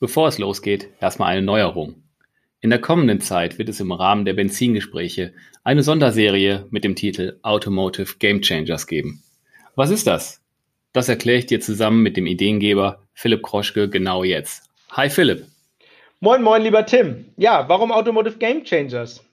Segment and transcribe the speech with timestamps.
[0.00, 2.02] Bevor es losgeht, erstmal eine Neuerung.
[2.60, 7.38] In der kommenden Zeit wird es im Rahmen der Benzingespräche eine Sonderserie mit dem Titel
[7.42, 9.22] Automotive Game Changers geben.
[9.76, 10.42] Was ist das?
[10.92, 14.68] Das erkläre ich dir zusammen mit dem Ideengeber Philipp Kroschke genau jetzt.
[14.90, 15.46] Hi Philipp.
[16.20, 17.26] Moin, moin, lieber Tim.
[17.36, 19.24] Ja, warum Automotive Game Changers?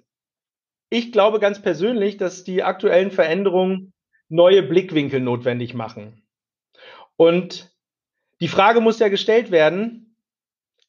[0.89, 3.93] Ich glaube ganz persönlich, dass die aktuellen Veränderungen
[4.27, 6.21] neue Blickwinkel notwendig machen.
[7.15, 7.71] Und
[8.41, 10.00] die Frage muss ja gestellt werden,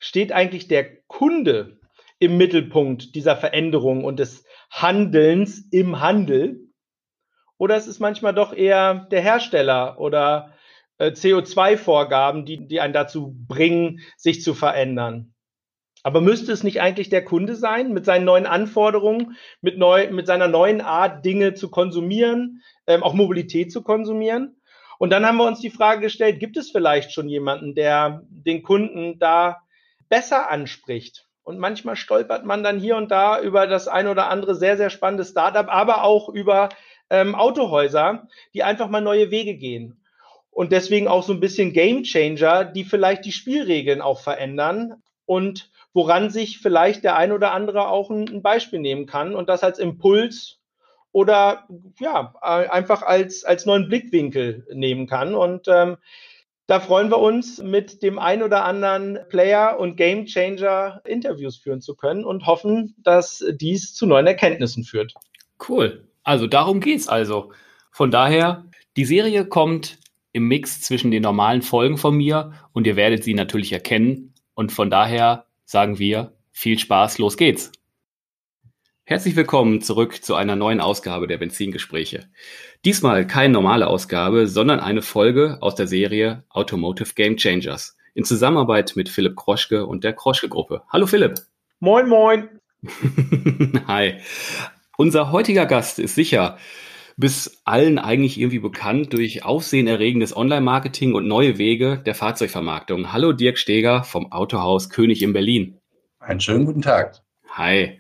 [0.03, 1.79] steht eigentlich der Kunde
[2.19, 6.61] im Mittelpunkt dieser Veränderung und des Handelns im Handel?
[7.57, 10.55] Oder ist es manchmal doch eher der Hersteller oder
[10.99, 15.35] äh, CO2-Vorgaben, die, die einen dazu bringen, sich zu verändern?
[16.03, 20.27] Aber müsste es nicht eigentlich der Kunde sein, mit seinen neuen Anforderungen, mit, neu, mit
[20.27, 24.57] seiner neuen Art, Dinge zu konsumieren, ähm, auch Mobilität zu konsumieren?
[24.99, 28.65] Und dann haben wir uns die Frage gestellt, gibt es vielleicht schon jemanden, der den
[28.65, 29.62] Kunden da
[30.13, 31.27] besser anspricht.
[31.43, 34.91] Und manchmal stolpert man dann hier und da über das ein oder andere sehr, sehr
[34.91, 36.69] spannende Startup, aber auch über
[37.09, 40.05] ähm, Autohäuser, die einfach mal neue Wege gehen.
[40.51, 45.71] Und deswegen auch so ein bisschen Game Changer, die vielleicht die Spielregeln auch verändern und
[45.95, 49.65] woran sich vielleicht der ein oder andere auch ein, ein Beispiel nehmen kann und das
[49.65, 50.59] als Impuls
[51.11, 51.67] oder
[51.99, 55.35] ja, einfach als, als neuen Blickwinkel nehmen kann.
[55.35, 55.97] Und ähm,
[56.73, 61.83] da freuen wir uns, mit dem ein oder anderen Player und Game Changer Interviews führen
[61.83, 65.13] zu können und hoffen, dass dies zu neuen Erkenntnissen führt.
[65.69, 66.09] Cool.
[66.23, 67.53] Also darum geht's also.
[67.91, 68.65] Von daher,
[68.97, 69.99] die Serie kommt
[70.33, 74.33] im Mix zwischen den normalen Folgen von mir und ihr werdet sie natürlich erkennen.
[74.55, 77.71] Und von daher sagen wir viel Spaß, los geht's.
[79.13, 82.31] Herzlich willkommen zurück zu einer neuen Ausgabe der Benzingespräche.
[82.87, 88.95] Diesmal keine normale Ausgabe, sondern eine Folge aus der Serie Automotive Game Changers in Zusammenarbeit
[88.97, 90.85] mit Philipp Kroschke und der Kroschke Gruppe.
[90.89, 91.35] Hallo Philipp.
[91.79, 92.49] Moin, moin.
[93.87, 94.15] Hi.
[94.97, 96.57] Unser heutiger Gast ist sicher
[97.19, 103.13] bis allen eigentlich irgendwie bekannt durch aufsehenerregendes Online-Marketing und neue Wege der Fahrzeugvermarktung.
[103.13, 105.77] Hallo Dirk Steger vom Autohaus König in Berlin.
[106.19, 107.21] Einen schönen guten Tag.
[107.51, 107.99] Hi.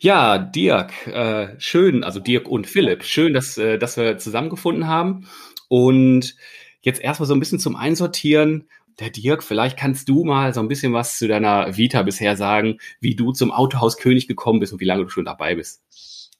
[0.00, 5.26] Ja, Dirk, äh, schön, also Dirk und Philipp, schön, dass, äh, dass wir zusammengefunden haben.
[5.68, 6.36] Und
[6.82, 8.68] jetzt erstmal so ein bisschen zum Einsortieren.
[9.00, 12.78] Der Dirk, vielleicht kannst du mal so ein bisschen was zu deiner Vita bisher sagen,
[13.00, 15.82] wie du zum Autohaus König gekommen bist und wie lange du schon dabei bist.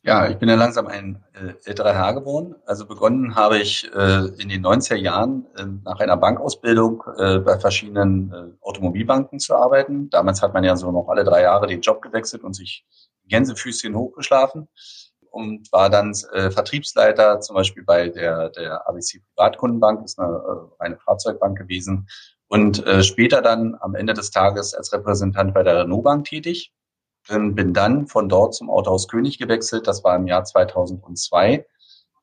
[0.04, 2.54] Ja, ich bin ja langsam ein äh, älterer Herr geworden.
[2.64, 7.58] Also begonnen habe ich äh, in den 90er Jahren äh, nach einer Bankausbildung äh, bei
[7.58, 10.08] verschiedenen äh, Automobilbanken zu arbeiten.
[10.10, 12.86] Damals hat man ja so noch alle drei Jahre den Job gewechselt und sich
[13.28, 14.68] Gänsefüßchen hochgeschlafen
[15.30, 20.82] und war dann äh, Vertriebsleiter zum Beispiel bei der, der ABC Privatkundenbank, ist eine, äh,
[20.82, 22.08] eine Fahrzeugbank gewesen
[22.48, 26.72] und äh, später dann am Ende des Tages als Repräsentant bei der Renault Bank tätig.
[27.28, 31.66] Ähm, bin dann von dort zum Autohaus König gewechselt, das war im Jahr 2002.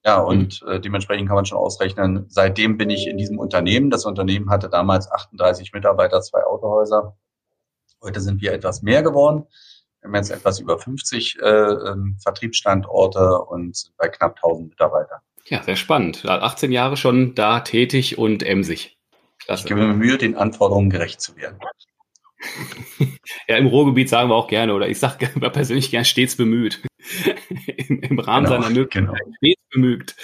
[0.04, 0.72] Ja, und mhm.
[0.72, 3.90] äh, dementsprechend kann man schon ausrechnen, seitdem bin ich in diesem Unternehmen.
[3.90, 7.18] Das Unternehmen hatte damals 38 Mitarbeiter, zwei Autohäuser.
[8.04, 9.48] Heute sind wir etwas mehr geworden.
[10.06, 15.20] Wir haben jetzt etwas über 50 äh, ähm, Vertriebsstandorte und sind bei knapp 1000 Mitarbeitern.
[15.48, 16.26] Ja, sehr spannend.
[16.26, 18.98] 18 Jahre schon da tätig und emsig.
[19.40, 19.64] Klasse.
[19.64, 21.58] Ich gebe mir Mühe, den Anforderungen gerecht zu werden.
[23.48, 26.84] ja, im Ruhrgebiet sagen wir auch gerne, oder ich sage persönlich gerne stets bemüht.
[27.66, 29.36] Im, Im, Rahmen genau, seiner Möglichkeiten genau.
[29.38, 30.16] stets bemüht.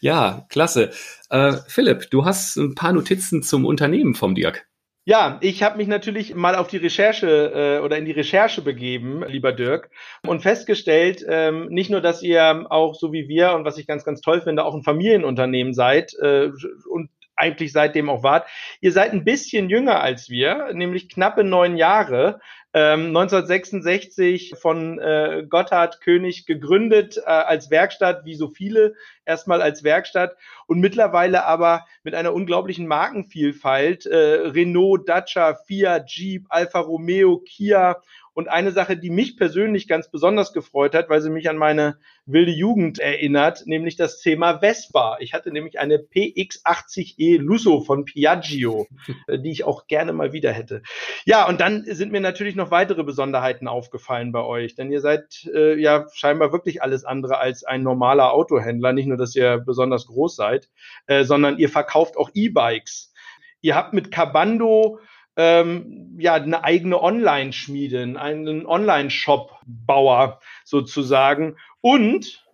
[0.00, 0.90] Ja, klasse.
[1.30, 4.66] Äh, Philipp, du hast ein paar Notizen zum Unternehmen vom Dirk.
[5.10, 9.24] Ja, ich habe mich natürlich mal auf die Recherche äh, oder in die Recherche begeben,
[9.26, 9.90] lieber Dirk,
[10.24, 14.04] und festgestellt, ähm, nicht nur, dass ihr auch so wie wir und was ich ganz,
[14.04, 16.50] ganz toll finde, auch ein Familienunternehmen seid äh,
[16.88, 18.46] und eigentlich seitdem auch wart.
[18.80, 22.38] Ihr seid ein bisschen jünger als wir, nämlich knappe neun Jahre.
[22.72, 28.94] Ähm, 1966 von äh, Gotthard König gegründet äh, als Werkstatt, wie so viele
[29.24, 30.36] erstmal als Werkstatt
[30.66, 34.06] und mittlerweile aber mit einer unglaublichen Markenvielfalt.
[34.06, 38.00] Äh, Renault, Dacia, Fiat, Jeep, Alfa Romeo, Kia
[38.34, 41.98] und eine Sache, die mich persönlich ganz besonders gefreut hat, weil sie mich an meine
[42.26, 45.16] wilde Jugend erinnert, nämlich das Thema Vespa.
[45.20, 48.86] Ich hatte nämlich eine PX80E Lusso von Piaggio,
[49.26, 50.82] äh, die ich auch gerne mal wieder hätte.
[51.24, 55.48] Ja, und dann sind mir natürlich noch weitere Besonderheiten aufgefallen bei euch, denn ihr seid
[55.54, 58.92] äh, ja scheinbar wirklich alles andere als ein normaler Autohändler.
[58.92, 60.68] Nicht nur, dass ihr besonders groß seid,
[61.06, 63.12] äh, sondern ihr verkauft auch E-Bikes.
[63.60, 65.00] Ihr habt mit Cabando
[65.40, 71.56] ähm, ja eine eigene Online-Schmiede, einen Online-Shop-Bauer sozusagen.
[71.80, 72.44] Und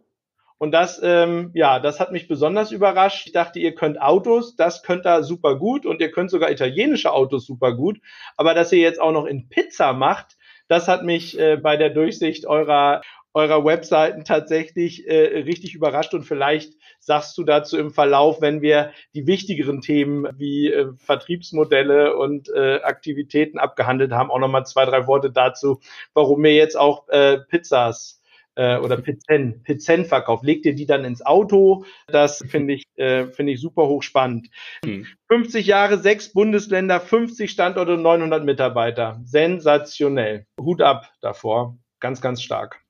[0.58, 3.26] und das, ähm, ja, das hat mich besonders überrascht.
[3.26, 7.12] Ich dachte, ihr könnt Autos, das könnt ihr super gut und ihr könnt sogar italienische
[7.12, 7.98] Autos super gut.
[8.38, 11.90] Aber dass ihr jetzt auch noch in Pizza macht, das hat mich äh, bei der
[11.90, 13.02] Durchsicht eurer
[13.34, 16.72] eurer Webseiten tatsächlich äh, richtig überrascht und vielleicht
[17.06, 22.80] sagst du dazu im Verlauf, wenn wir die wichtigeren Themen wie äh, Vertriebsmodelle und äh,
[22.82, 25.80] Aktivitäten abgehandelt haben, auch nochmal zwei, drei Worte dazu,
[26.14, 28.20] warum ihr jetzt auch äh, Pizzas
[28.56, 30.44] äh, oder Pizzen, Pizzen verkauft.
[30.44, 31.84] Legt ihr die dann ins Auto?
[32.08, 34.48] Das finde ich, äh, finde ich super hochspannend.
[34.84, 35.06] Hm.
[35.28, 39.20] 50 Jahre, sechs Bundesländer, 50 Standorte und 900 Mitarbeiter.
[39.24, 40.46] Sensationell.
[40.60, 41.78] Hut ab davor.
[42.00, 42.80] Ganz, ganz stark.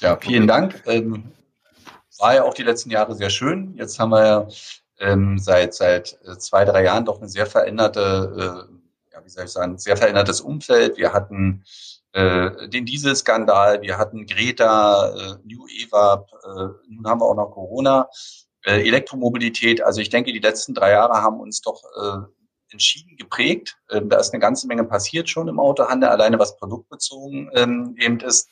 [0.00, 0.82] Ja, vielen Dank.
[0.86, 1.32] Ähm,
[2.20, 3.74] war ja auch die letzten Jahre sehr schön.
[3.76, 4.48] Jetzt haben wir ja
[5.00, 9.44] ähm, seit, seit äh, zwei, drei Jahren doch eine sehr veränderte, äh, ja, wie soll
[9.44, 10.96] ich sagen, sehr verändertes Umfeld.
[10.96, 11.64] Wir hatten
[12.12, 16.48] äh, den Dieselskandal, wir hatten Greta, äh, New EVAP, äh,
[16.88, 18.08] nun haben wir auch noch Corona,
[18.64, 19.82] äh, Elektromobilität.
[19.82, 22.18] Also ich denke, die letzten drei Jahre haben uns doch äh,
[22.70, 23.76] entschieden geprägt.
[23.90, 28.20] Ähm, da ist eine ganze Menge passiert schon im Autohandel, alleine was produktbezogen ähm, eben
[28.20, 28.48] ist.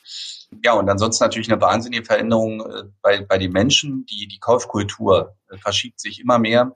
[0.63, 4.05] Ja, und ansonsten natürlich eine wahnsinnige Veränderung äh, bei, bei den Menschen.
[4.05, 6.75] Die, die Kaufkultur äh, verschiebt sich immer mehr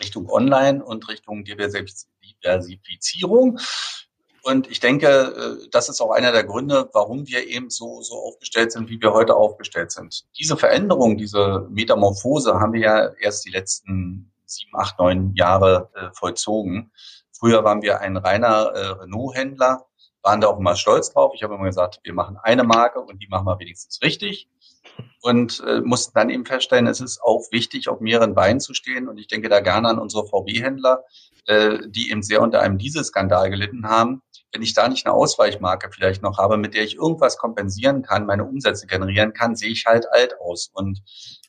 [0.00, 3.58] Richtung Online und Richtung Diversifizierung.
[4.42, 8.16] Und ich denke, äh, das ist auch einer der Gründe, warum wir eben so, so
[8.16, 10.24] aufgestellt sind, wie wir heute aufgestellt sind.
[10.38, 16.10] Diese Veränderung, diese Metamorphose haben wir ja erst die letzten sieben, acht, neun Jahre äh,
[16.12, 16.92] vollzogen.
[17.32, 19.86] Früher waren wir ein reiner äh, Renault-Händler,
[20.22, 21.32] waren da auch immer stolz drauf.
[21.34, 24.48] Ich habe immer gesagt, wir machen eine Marke und die machen wir wenigstens richtig.
[25.22, 29.08] Und äh, mussten dann eben feststellen, es ist auch wichtig, auf mehreren Beinen zu stehen.
[29.08, 31.04] Und ich denke da gerne an unsere VW-Händler,
[31.46, 34.22] äh, die eben sehr unter einem Dieselskandal gelitten haben.
[34.52, 38.26] Wenn ich da nicht eine Ausweichmarke vielleicht noch habe, mit der ich irgendwas kompensieren kann,
[38.26, 40.70] meine Umsätze generieren kann, sehe ich halt alt aus.
[40.72, 41.02] Und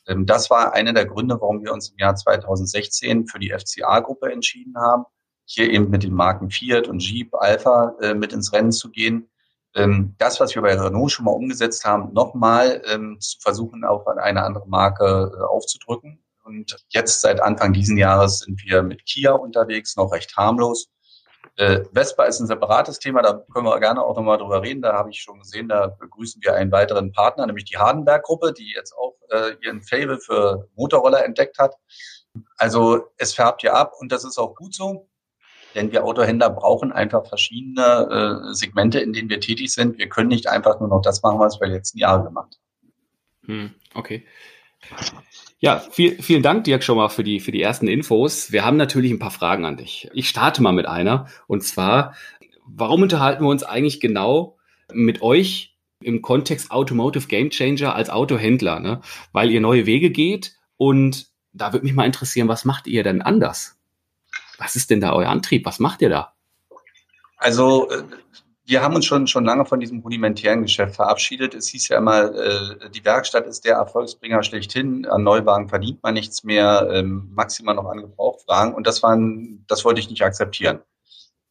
[0.06, 4.76] das war einer der Gründe, warum wir uns im Jahr 2016 für die FCA-Gruppe entschieden
[4.78, 5.06] haben,
[5.46, 9.30] hier eben mit den Marken Fiat und Jeep, Alpha äh, mit ins Rennen zu gehen.
[9.76, 14.08] Ähm, das, was wir bei Renault schon mal umgesetzt haben, nochmal ähm, zu versuchen, auf
[14.08, 16.24] eine andere Marke äh, aufzudrücken.
[16.44, 20.90] Und jetzt seit Anfang diesen Jahres sind wir mit Kia unterwegs, noch recht harmlos.
[21.56, 24.82] Äh, Vespa ist ein separates Thema, da können wir gerne auch nochmal drüber reden.
[24.82, 28.74] Da habe ich schon gesehen, da begrüßen wir einen weiteren Partner, nämlich die Hardenberg-Gruppe, die
[28.74, 31.76] jetzt auch äh, ihren Fable für Motorroller entdeckt hat.
[32.58, 35.08] Also es färbt ja ab und das ist auch gut so,
[35.76, 40.00] denn wir Autohändler brauchen einfach verschiedene äh, Segmente, in denen wir tätig sind.
[40.00, 42.94] Wir können nicht einfach nur noch das machen, was wir letzten Jahre gemacht haben.
[43.46, 44.26] Hm, okay.
[45.60, 48.52] Ja, viel, vielen Dank, Dirk, schon mal für die, für die ersten Infos.
[48.52, 50.10] Wir haben natürlich ein paar Fragen an dich.
[50.14, 51.28] Ich starte mal mit einer.
[51.48, 52.16] Und zwar,
[52.66, 54.58] warum unterhalten wir uns eigentlich genau
[54.92, 58.82] mit euch im Kontext Automotive Game Changer als Autohändler?
[58.82, 59.00] Ne?
[59.32, 63.22] Weil ihr neue Wege geht und da würde mich mal interessieren, was macht ihr denn
[63.22, 63.78] anders?
[64.58, 65.66] Was ist denn da euer Antrieb?
[65.66, 66.34] Was macht ihr da?
[67.38, 67.88] Also
[68.66, 71.54] wir haben uns schon, schon lange von diesem rudimentären Geschäft verabschiedet.
[71.54, 75.06] Es hieß ja immer, äh, die Werkstatt ist der Erfolgsbringer schlechthin.
[75.06, 78.74] An Neuwagen verdient man nichts mehr, ähm, maximal noch an Gebrauchtwagen.
[78.74, 80.80] Und das waren, das wollte ich nicht akzeptieren.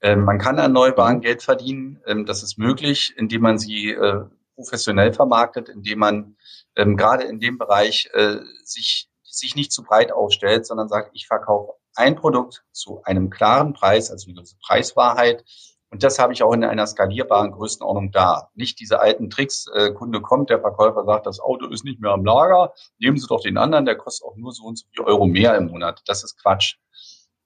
[0.00, 1.20] Ähm, man kann an Neuwagen.
[1.20, 2.00] Geld verdienen.
[2.06, 6.36] Ähm, das ist möglich, indem man sie äh, professionell vermarktet, indem man
[6.76, 11.26] ähm, gerade in dem Bereich äh, sich, sich nicht zu breit aufstellt, sondern sagt, ich
[11.26, 15.44] verkaufe ein Produkt zu einem klaren Preis, also eine Preiswahrheit
[15.92, 18.48] und das habe ich auch in einer skalierbaren Größenordnung da.
[18.54, 22.12] Nicht diese alten Tricks, äh, Kunde kommt, der Verkäufer sagt, das Auto ist nicht mehr
[22.12, 25.04] am Lager, nehmen Sie doch den anderen, der kostet auch nur so und so viel
[25.04, 26.00] Euro mehr im Monat.
[26.06, 26.76] Das ist Quatsch.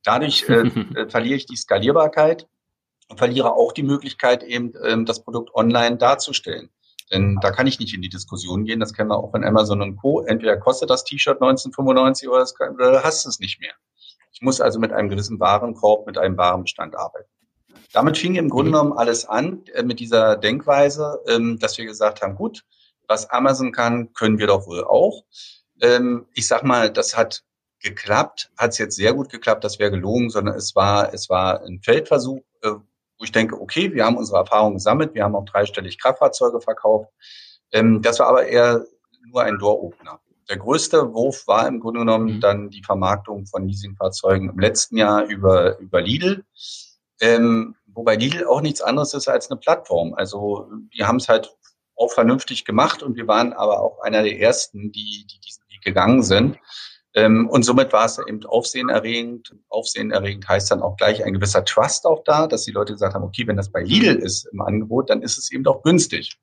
[0.05, 0.61] Dadurch äh,
[0.95, 2.47] äh, verliere ich die Skalierbarkeit
[3.09, 6.71] und verliere auch die Möglichkeit, eben ähm, das Produkt online darzustellen.
[7.11, 9.83] Denn da kann ich nicht in die Diskussion gehen, das kennen wir auch von Amazon
[9.83, 10.21] und Co.
[10.21, 13.75] Entweder kostet das T-Shirt 1995 oder, das, oder hast es nicht mehr.
[14.31, 17.29] Ich muss also mit einem gewissen Warenkorb, mit einem Warenbestand arbeiten.
[17.93, 18.75] Damit fing im Grunde mhm.
[18.75, 22.65] genommen alles an äh, mit dieser Denkweise, ähm, dass wir gesagt haben, gut,
[23.09, 25.25] was Amazon kann, können wir doch wohl auch.
[25.81, 27.45] Ähm, ich sag mal, das hat
[27.81, 31.63] geklappt, hat es jetzt sehr gut geklappt, das wäre gelogen, sondern es war, es war
[31.63, 35.45] ein Feldversuch, äh, wo ich denke, okay, wir haben unsere Erfahrungen gesammelt, wir haben auch
[35.45, 37.11] dreistellig Kraftfahrzeuge verkauft.
[37.73, 38.85] Ähm, das war aber eher
[39.31, 40.21] nur ein Door-Opener.
[40.49, 42.41] Der größte Wurf war im Grunde genommen mhm.
[42.41, 46.45] dann die Vermarktung von Leasingfahrzeugen im letzten Jahr über, über Lidl.
[47.21, 50.15] Ähm, wobei Lidl auch nichts anderes ist als eine Plattform.
[50.15, 51.57] Also wir haben es halt
[51.97, 55.83] auch vernünftig gemacht und wir waren aber auch einer der ersten, die, die diesen Weg
[55.83, 56.59] gegangen sind.
[57.15, 59.55] Ähm, und somit war es eben aufsehenerregend.
[59.71, 63.25] Aufsehenerregend heißt dann auch gleich ein gewisser Trust auch da, dass die Leute gesagt haben,
[63.25, 66.39] okay, wenn das bei Lidl ist im Angebot, dann ist es eben doch günstig.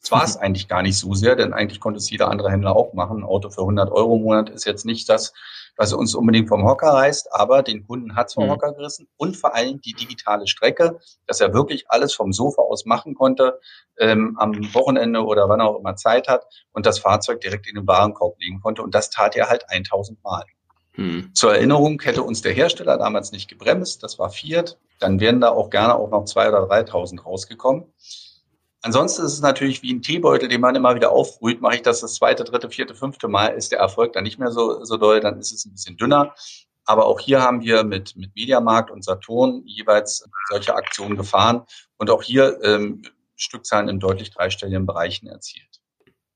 [0.00, 0.42] Das war es mhm.
[0.42, 3.18] eigentlich gar nicht so sehr, denn eigentlich konnte es jeder andere Händler auch machen.
[3.18, 5.32] Ein Auto für 100 Euro im Monat ist jetzt nicht das,
[5.76, 8.50] was uns unbedingt vom Hocker reißt, aber den Kunden hat es vom mhm.
[8.50, 12.84] Hocker gerissen und vor allem die digitale Strecke, dass er wirklich alles vom Sofa aus
[12.84, 13.60] machen konnte,
[13.98, 17.86] ähm, am Wochenende oder wann auch immer Zeit hat und das Fahrzeug direkt in den
[17.86, 18.82] Warenkorb legen konnte.
[18.82, 20.44] Und das tat er halt 1000 Mal.
[20.96, 21.32] Mhm.
[21.32, 25.50] Zur Erinnerung hätte uns der Hersteller damals nicht gebremst, das war Fiat, dann wären da
[25.50, 27.84] auch gerne auch noch 2.000 oder 3.000 rausgekommen.
[28.82, 31.60] Ansonsten ist es natürlich wie ein Teebeutel, den man immer wieder aufbrüht.
[31.60, 34.52] Mache ich das das zweite, dritte, vierte, fünfte Mal, ist der Erfolg dann nicht mehr
[34.52, 36.34] so, so doll, dann ist es ein bisschen dünner.
[36.84, 41.64] Aber auch hier haben wir mit, mit Mediamarkt und Saturn jeweils solche Aktionen gefahren
[41.98, 43.02] und auch hier ähm,
[43.36, 45.80] Stückzahlen in deutlich dreistelligen Bereichen erzielt.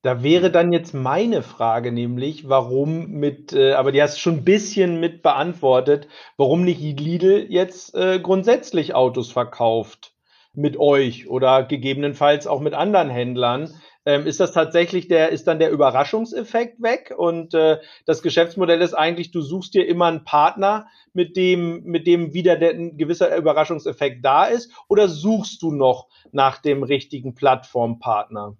[0.03, 4.45] Da wäre dann jetzt meine Frage nämlich, warum mit, äh, aber die hast schon ein
[4.45, 10.12] bisschen mit beantwortet, warum nicht Lidl jetzt äh, grundsätzlich Autos verkauft
[10.55, 13.75] mit euch oder gegebenenfalls auch mit anderen Händlern.
[14.05, 18.95] Ähm, ist das tatsächlich der, ist dann der Überraschungseffekt weg und äh, das Geschäftsmodell ist
[18.95, 23.37] eigentlich, du suchst dir immer einen Partner, mit dem, mit dem wieder der, ein gewisser
[23.37, 28.57] Überraschungseffekt da ist oder suchst du noch nach dem richtigen Plattformpartner?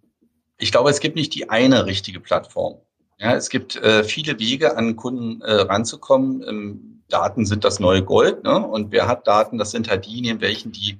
[0.59, 2.77] Ich glaube, es gibt nicht die eine richtige Plattform.
[3.19, 6.45] Ja, es gibt äh, viele Wege, an Kunden äh, ranzukommen.
[6.47, 8.67] Ähm, Daten sind das neue Gold, ne?
[8.67, 9.59] Und wer hat Daten?
[9.59, 10.99] Das sind halt die, in welchen die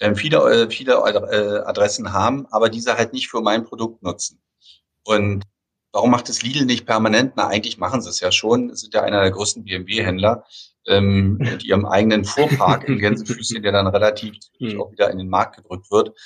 [0.00, 4.42] ähm, viele, äh, viele äh, Adressen haben, aber diese halt nicht für mein Produkt nutzen.
[5.04, 5.44] Und
[5.92, 7.34] warum macht es Lidl nicht permanent?
[7.36, 8.70] Na, eigentlich machen sie es ja schon.
[8.70, 10.44] Es sind ja einer der größten BMW-Händler
[10.86, 14.80] ähm, mit ihrem eigenen Fuhrpark in Gänsefüßchen, der dann relativ hm.
[14.80, 16.16] auch wieder in den Markt gedrückt wird.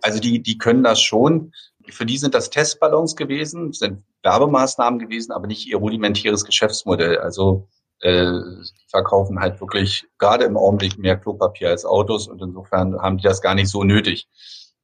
[0.00, 1.52] Also die, die können das schon.
[1.90, 7.18] Für die sind das Testballons gewesen, sind Werbemaßnahmen gewesen, aber nicht ihr rudimentäres Geschäftsmodell.
[7.18, 7.68] Also
[8.00, 8.40] äh,
[8.88, 13.40] verkaufen halt wirklich gerade im Augenblick mehr Klopapier als Autos und insofern haben die das
[13.40, 14.28] gar nicht so nötig.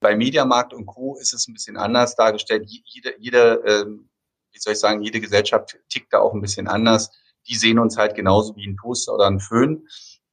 [0.01, 1.17] Bei Mediamarkt und Co.
[1.17, 2.65] ist es ein bisschen anders dargestellt.
[2.67, 3.87] Jede, jede äh,
[4.53, 7.11] wie soll ich sagen, jede Gesellschaft tickt da auch ein bisschen anders.
[7.49, 9.87] Die sehen uns halt genauso wie ein Toaster oder ein Föhn.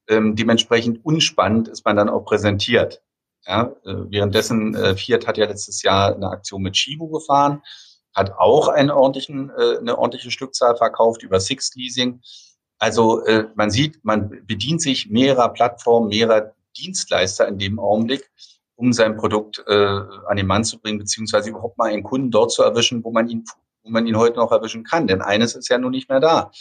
[0.10, 3.02] Ähm, dementsprechend unspannend ist man dann auch präsentiert.
[3.46, 7.62] Ja, äh, währenddessen äh, Fiat hat ja letztes Jahr eine Aktion mit Chivo gefahren,
[8.14, 12.22] hat auch einen ordentlichen, äh, eine ordentliche Stückzahl verkauft über Six Leasing.
[12.80, 18.30] Also äh, man sieht, man bedient sich mehrerer Plattformen, mehrerer Dienstleister in dem Augenblick,
[18.76, 22.52] um sein Produkt äh, an den Mann zu bringen, beziehungsweise überhaupt mal einen Kunden dort
[22.52, 23.46] zu erwischen, wo man ihn,
[23.84, 25.08] wo man ihn heute noch erwischen kann.
[25.08, 26.52] Denn eines ist ja nun nicht mehr da.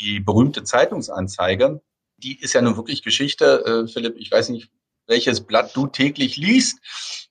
[0.00, 1.80] Die berühmte Zeitungsanzeige,
[2.18, 3.64] die ist ja nun wirklich Geschichte.
[3.64, 4.70] Äh, Philipp, ich weiß nicht,
[5.06, 6.78] welches Blatt du täglich liest.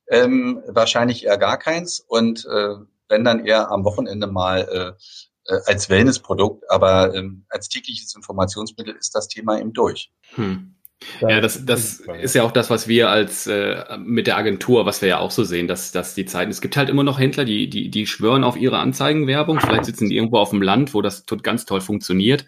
[0.10, 2.00] Ähm, wahrscheinlich eher gar keins.
[2.00, 2.76] Und äh,
[3.08, 5.02] wenn dann eher am Wochenende mal äh,
[5.46, 10.12] äh, als Wellnessprodukt, aber ähm, als tägliches Informationsmittel ist das Thema eben durch.
[10.36, 10.76] Hm.
[11.22, 15.02] Ja, das, das ist ja auch das, was wir als äh, mit der Agentur, was
[15.02, 17.44] wir ja auch so sehen, dass, dass die Zeiten, es gibt halt immer noch Händler,
[17.44, 21.02] die, die, die schwören auf ihre Anzeigenwerbung, vielleicht sitzen die irgendwo auf dem Land, wo
[21.02, 22.46] das ganz toll funktioniert,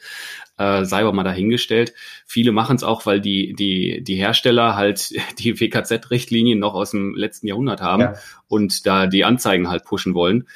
[0.57, 1.93] äh, sei aber mal dahingestellt.
[2.27, 7.15] Viele machen es auch, weil die, die, die Hersteller halt die WKZ-Richtlinien noch aus dem
[7.15, 8.13] letzten Jahrhundert haben ja.
[8.47, 10.47] und da die Anzeigen halt pushen wollen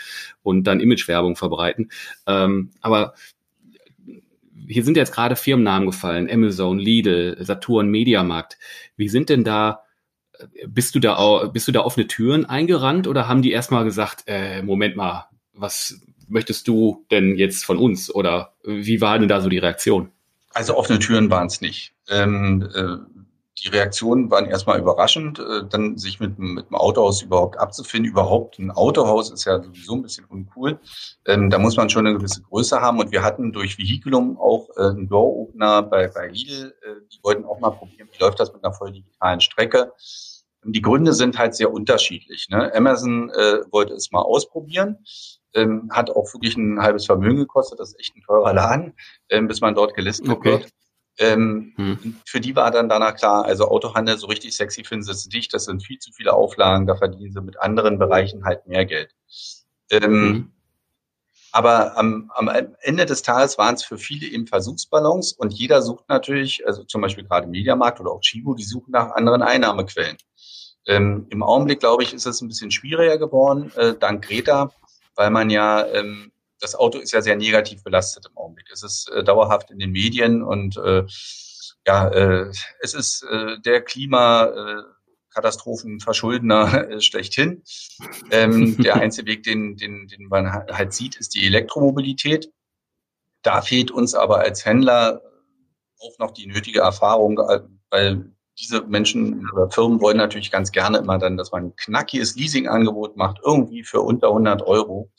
[0.43, 1.89] und dann Imagewerbung verbreiten.
[2.27, 3.15] Ähm, aber
[4.67, 8.57] hier sind jetzt gerade Firmennamen gefallen, Amazon, Lidl, Saturn, Mediamarkt.
[8.95, 9.83] Wie sind denn da,
[10.67, 14.61] bist du da, bist du da offene Türen eingerannt oder haben die erstmal gesagt, äh,
[14.61, 19.49] Moment mal, was möchtest du denn jetzt von uns oder wie war denn da so
[19.49, 20.11] die Reaktion?
[20.53, 21.93] Also offene Türen waren es nicht.
[22.09, 22.97] Ähm, äh,
[23.63, 28.11] die Reaktionen waren erstmal überraschend, äh, dann sich mit, mit dem Autohaus überhaupt abzufinden.
[28.11, 30.79] Überhaupt ein Autohaus ist ja sowieso ein bisschen uncool.
[31.25, 32.99] Ähm, da muss man schon eine gewisse Größe haben.
[32.99, 36.75] Und wir hatten durch Vehiculum auch äh, einen Door-Opener bei, bei Lidl.
[36.81, 39.91] Äh, die wollten auch mal probieren, wie läuft das mit einer voll digitalen Strecke.
[40.63, 42.49] Und die Gründe sind halt sehr unterschiedlich.
[42.49, 42.71] Ne?
[42.75, 44.97] Amazon äh, wollte es mal ausprobieren.
[45.53, 47.79] Ähm, hat auch wirklich ein halbes Vermögen gekostet.
[47.79, 48.93] Das ist echt ein teurer Laden,
[49.29, 50.51] ähm, bis man dort gelistet okay.
[50.51, 50.67] wird.
[51.19, 52.15] Ähm, hm.
[52.25, 55.53] Für die war dann danach klar, also Autohandel so richtig sexy finden sie es nicht,
[55.53, 59.15] das sind viel zu viele Auflagen, da verdienen sie mit anderen Bereichen halt mehr Geld.
[59.89, 60.51] Ähm, hm.
[61.51, 62.49] Aber am, am
[62.81, 67.01] Ende des Tages waren es für viele eben Versuchsballons und jeder sucht natürlich, also zum
[67.01, 70.17] Beispiel gerade Mediamarkt oder auch Chibo, die suchen nach anderen Einnahmequellen.
[70.85, 74.71] Ähm, Im Augenblick, glaube ich, ist es ein bisschen schwieriger geworden, äh, dank Greta,
[75.15, 78.69] weil man ja, ähm, das Auto ist ja sehr negativ belastet im Augenblick.
[78.71, 81.05] Es ist äh, dauerhaft in den Medien und äh,
[81.85, 84.83] ja, äh, es ist äh, der Klima, äh,
[85.33, 87.63] Katastrophenverschuldner äh, schlechthin.
[88.31, 92.51] Ähm, der einzige Weg, den, den, den man halt sieht, ist die Elektromobilität.
[93.43, 95.21] Da fehlt uns aber als Händler
[95.99, 100.97] auch noch die nötige Erfahrung, äh, weil diese Menschen oder Firmen wollen natürlich ganz gerne
[100.97, 105.11] immer dann, dass man ein knackiges Leasingangebot macht, irgendwie für unter 100 Euro.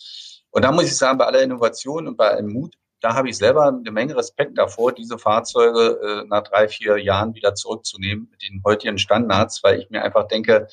[0.51, 3.37] Und da muss ich sagen, bei aller Innovation und bei allem Mut da habe ich
[3.37, 8.43] selber eine Menge Respekt davor, diese Fahrzeuge äh, nach drei, vier Jahren wieder zurückzunehmen mit
[8.43, 10.67] den heutigen Standards, weil ich mir einfach denke,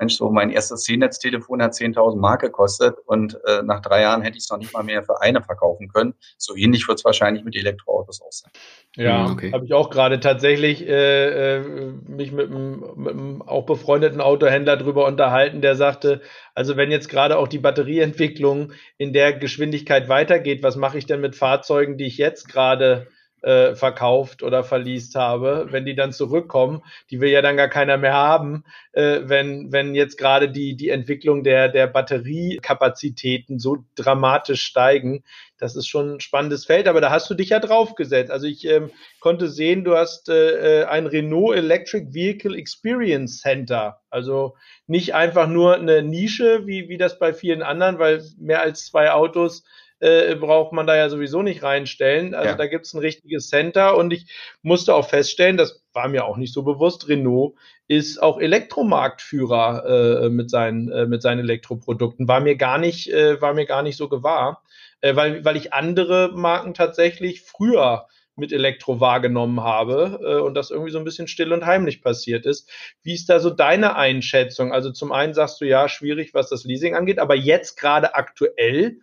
[0.00, 4.38] Mensch, so mein erstes C-Netz-Telefon hat 10.000 Mark gekostet und äh, nach drei Jahren hätte
[4.38, 6.14] ich es noch nicht mal mehr für eine verkaufen können.
[6.38, 8.50] So ähnlich wird es wahrscheinlich mit Elektroautos auch sein.
[8.96, 9.52] Ja, hm, okay.
[9.52, 14.78] habe ich auch gerade tatsächlich äh, äh, mich mit einem, mit einem auch befreundeten Autohändler
[14.78, 16.22] drüber unterhalten, der sagte,
[16.54, 21.20] also wenn jetzt gerade auch die Batterieentwicklung in der Geschwindigkeit weitergeht, was mache ich denn
[21.20, 23.06] mit Fahrzeugen, die ich jetzt gerade
[23.42, 27.96] äh, verkauft oder verliest habe, wenn die dann zurückkommen, die will ja dann gar keiner
[27.96, 34.62] mehr haben, äh, wenn, wenn jetzt gerade die, die Entwicklung der, der Batteriekapazitäten so dramatisch
[34.62, 35.24] steigen.
[35.58, 38.30] Das ist schon ein spannendes Feld, aber da hast du dich ja draufgesetzt.
[38.30, 44.00] Also ich ähm, konnte sehen, du hast äh, ein Renault Electric Vehicle Experience Center.
[44.10, 44.56] Also
[44.86, 49.12] nicht einfach nur eine Nische, wie, wie das bei vielen anderen, weil mehr als zwei
[49.12, 49.64] Autos
[50.00, 52.34] äh, braucht man da ja sowieso nicht reinstellen.
[52.34, 52.56] Also ja.
[52.56, 54.26] da gibt es ein richtiges Center und ich
[54.62, 57.54] musste auch feststellen, das war mir auch nicht so bewusst, Renault
[57.88, 62.28] ist auch Elektromarktführer äh, mit, seinen, äh, mit seinen Elektroprodukten.
[62.28, 64.62] War mir gar nicht, äh, war mir gar nicht so gewahr,
[65.00, 70.70] äh, weil, weil ich andere Marken tatsächlich früher mit Elektro wahrgenommen habe äh, und das
[70.70, 72.68] irgendwie so ein bisschen still und heimlich passiert ist.
[73.02, 74.72] Wie ist da so deine Einschätzung?
[74.72, 78.98] Also zum einen sagst du ja, schwierig, was das Leasing angeht, aber jetzt gerade aktuell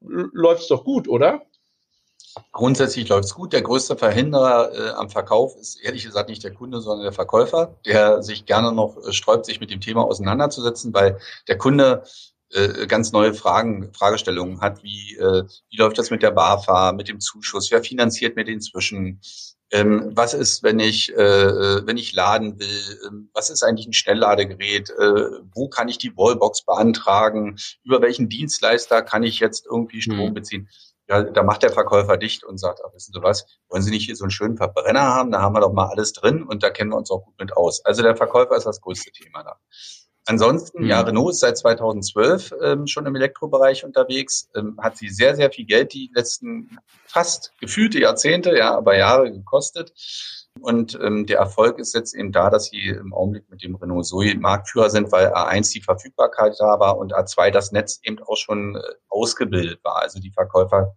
[0.00, 1.42] läuft es doch gut, oder?
[2.52, 3.52] Grundsätzlich läuft es gut.
[3.52, 7.76] Der größte Verhinderer äh, am Verkauf ist ehrlich gesagt nicht der Kunde, sondern der Verkäufer,
[7.84, 12.04] der sich gerne noch äh, sträubt, sich mit dem Thema auseinanderzusetzen, weil der Kunde
[12.52, 17.08] äh, ganz neue Fragen, Fragestellungen hat, wie, äh, wie läuft das mit der BAFA, mit
[17.08, 19.20] dem Zuschuss, wer finanziert mir den zwischen,
[19.72, 22.98] ähm, was ist, wenn ich, äh, äh, wenn ich laden will?
[23.06, 24.90] Ähm, was ist eigentlich ein Schnellladegerät?
[24.90, 27.56] Äh, wo kann ich die Wallbox beantragen?
[27.84, 30.34] Über welchen Dienstleister kann ich jetzt irgendwie Strom mhm.
[30.34, 30.68] beziehen?
[31.08, 34.06] Ja, da macht der Verkäufer dicht und sagt, ach, wissen Sie was, wollen Sie nicht
[34.06, 35.32] hier so einen schönen Verbrenner haben?
[35.32, 37.56] Da haben wir doch mal alles drin und da kennen wir uns auch gut mit
[37.56, 37.84] aus.
[37.84, 39.56] Also der Verkäufer ist das größte Thema da.
[40.26, 40.88] Ansonsten, mhm.
[40.88, 45.50] ja, Renault ist seit 2012 ähm, schon im Elektrobereich unterwegs, ähm, hat sie sehr, sehr
[45.50, 49.92] viel Geld die letzten fast gefühlte Jahrzehnte, ja, aber Jahre gekostet.
[50.60, 54.06] Und ähm, der Erfolg ist jetzt eben da, dass sie im Augenblick mit dem Renault
[54.06, 58.36] Zoe Marktführer sind, weil A1 die Verfügbarkeit da war und A2 das Netz eben auch
[58.36, 60.02] schon äh, ausgebildet war.
[60.02, 60.96] Also die Verkäufer,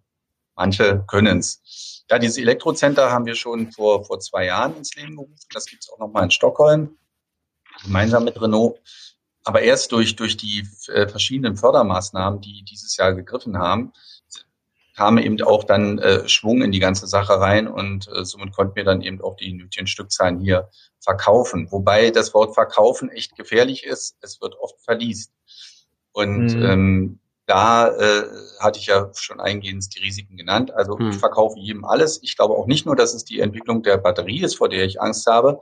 [0.55, 2.03] manche können's.
[2.09, 5.35] Ja, dieses Elektrocenter haben wir schon vor, vor zwei Jahren ins Leben gerufen.
[5.53, 6.97] Das gibt's auch nochmal in Stockholm,
[7.83, 8.79] gemeinsam mit Renault.
[9.43, 13.93] Aber erst durch, durch die äh, verschiedenen Fördermaßnahmen, die dieses Jahr gegriffen haben,
[14.95, 18.75] kam eben auch dann äh, Schwung in die ganze Sache rein und äh, somit konnten
[18.75, 21.71] wir dann eben auch die nötigen Stückzahlen hier verkaufen.
[21.71, 24.17] Wobei das Wort verkaufen echt gefährlich ist.
[24.21, 25.33] Es wird oft verliest.
[26.11, 26.63] Und mhm.
[26.63, 28.23] ähm, da äh,
[28.59, 30.71] hatte ich ja schon eingehend die Risiken genannt.
[30.71, 31.09] Also mhm.
[31.09, 32.21] ich verkaufe jedem alles.
[32.21, 35.01] Ich glaube auch nicht nur, dass es die Entwicklung der Batterie ist, vor der ich
[35.01, 35.59] Angst habe,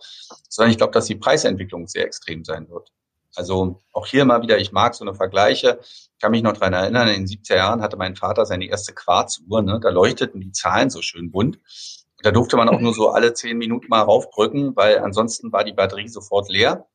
[0.50, 2.92] sondern ich glaube, dass die Preisentwicklung sehr extrem sein wird.
[3.36, 5.80] Also auch hier mal wieder, ich mag so eine Vergleiche.
[5.82, 8.94] Ich kann mich noch dran erinnern, in den 70er Jahren hatte mein Vater seine erste
[8.94, 9.80] Quarzuhr, ne?
[9.82, 11.58] da leuchteten die Zahlen so schön bunt.
[11.58, 15.64] Und da durfte man auch nur so alle zehn Minuten mal raufdrücken, weil ansonsten war
[15.64, 16.88] die Batterie sofort leer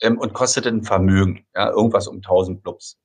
[0.00, 2.98] ähm, und kostete ein Vermögen, ja, irgendwas um 1000 Blubs.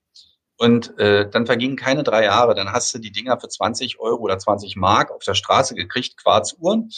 [0.59, 4.23] Und äh, dann vergingen keine drei Jahre, dann hast du die Dinger für 20 Euro
[4.23, 6.89] oder 20 Mark auf der Straße gekriegt, Quarzuhren.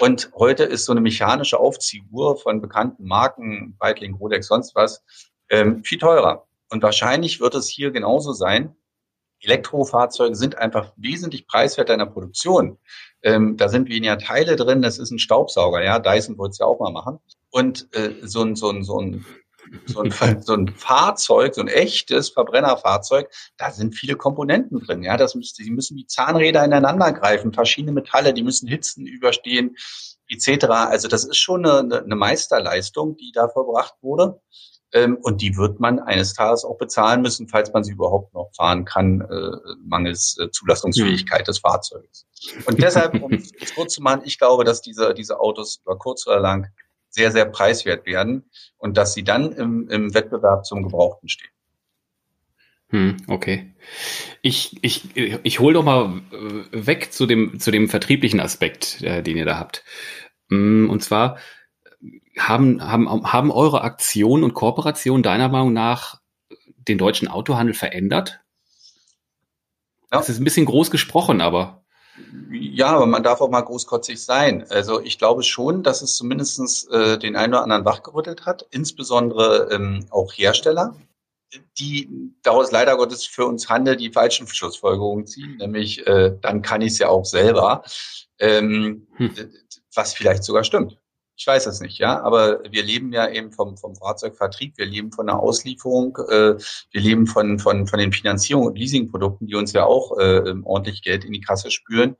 [0.00, 5.04] Und heute ist so eine mechanische Aufziehuhr von bekannten Marken, Breitling, Rolex, sonst was,
[5.52, 6.46] ähm, viel teurer.
[6.70, 8.74] Und wahrscheinlich wird es hier genauso sein.
[9.40, 12.78] Elektrofahrzeuge sind einfach wesentlich preiswerter in der Produktion.
[13.22, 16.66] Ähm, da sind weniger Teile drin, das ist ein Staubsauger, ja, Dyson wollte es ja
[16.66, 17.18] auch mal machen.
[17.50, 19.24] Und äh, so ein, so ein, so ein
[19.86, 20.10] so ein,
[20.42, 25.02] so ein Fahrzeug, so ein echtes Verbrennerfahrzeug, da sind viele Komponenten drin.
[25.02, 29.76] Ja, das müsste, die müssen wie Zahnräder ineinander greifen, verschiedene Metalle, die müssen Hitzen überstehen,
[30.28, 30.66] etc.
[30.66, 34.40] Also das ist schon eine, eine Meisterleistung, die da verbracht wurde.
[34.92, 38.50] Ähm, und die wird man eines Tages auch bezahlen müssen, falls man sie überhaupt noch
[38.54, 42.26] fahren kann, äh, mangels äh, Zulassungsfähigkeit des Fahrzeugs.
[42.66, 46.26] Und deshalb, um es kurz zu machen, ich glaube, dass diese, diese Autos über kurz
[46.26, 46.68] oder lang
[47.08, 51.50] sehr, sehr preiswert werden und dass sie dann im, im Wettbewerb zum Gebrauchten stehen.
[52.88, 53.74] Hm, okay.
[54.42, 59.22] Ich, ich, ich hole doch mal äh, weg zu dem, zu dem vertrieblichen Aspekt, äh,
[59.22, 59.84] den ihr da habt.
[60.50, 61.38] Hm, und zwar
[62.38, 66.20] haben, haben, haben eure Aktionen und Kooperationen deiner Meinung nach
[66.88, 68.40] den deutschen Autohandel verändert?
[70.10, 70.18] Ja.
[70.18, 71.84] Das ist ein bisschen groß gesprochen, aber.
[72.50, 74.66] Ja, aber man darf auch mal großkotzig sein.
[74.68, 79.70] Also ich glaube schon, dass es zumindest äh, den einen oder anderen wachgerüttelt hat, insbesondere
[79.72, 80.94] ähm, auch Hersteller,
[81.78, 86.82] die daraus leider Gottes für uns Handel die falschen Schlussfolgerungen ziehen, nämlich äh, dann kann
[86.82, 87.82] ich es ja auch selber,
[88.38, 89.34] ähm, hm.
[89.94, 90.98] was vielleicht sogar stimmt.
[91.42, 95.10] Ich weiß es nicht, ja, aber wir leben ja eben vom, vom Fahrzeugvertrieb, wir leben
[95.10, 96.54] von der Auslieferung, äh,
[96.92, 101.02] wir leben von, von, von den Finanzierungen und Leasingprodukten, die uns ja auch äh, ordentlich
[101.02, 102.14] Geld in die Kasse spüren.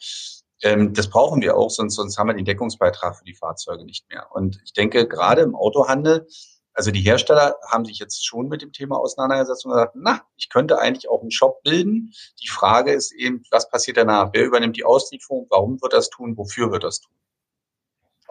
[0.63, 4.09] Ähm, das brauchen wir auch, sonst, sonst haben wir den Deckungsbeitrag für die Fahrzeuge nicht
[4.11, 4.27] mehr.
[4.33, 6.27] Und ich denke, gerade im Autohandel
[6.75, 10.49] also die Hersteller haben sich jetzt schon mit dem Thema auseinandergesetzt und gesagt, na, ich
[10.49, 12.13] könnte eigentlich auch einen Shop bilden.
[12.43, 14.31] Die Frage ist eben, was passiert danach?
[14.33, 15.47] Wer übernimmt die Auslieferung?
[15.51, 16.37] Warum wird das tun?
[16.37, 17.15] Wofür wird das tun?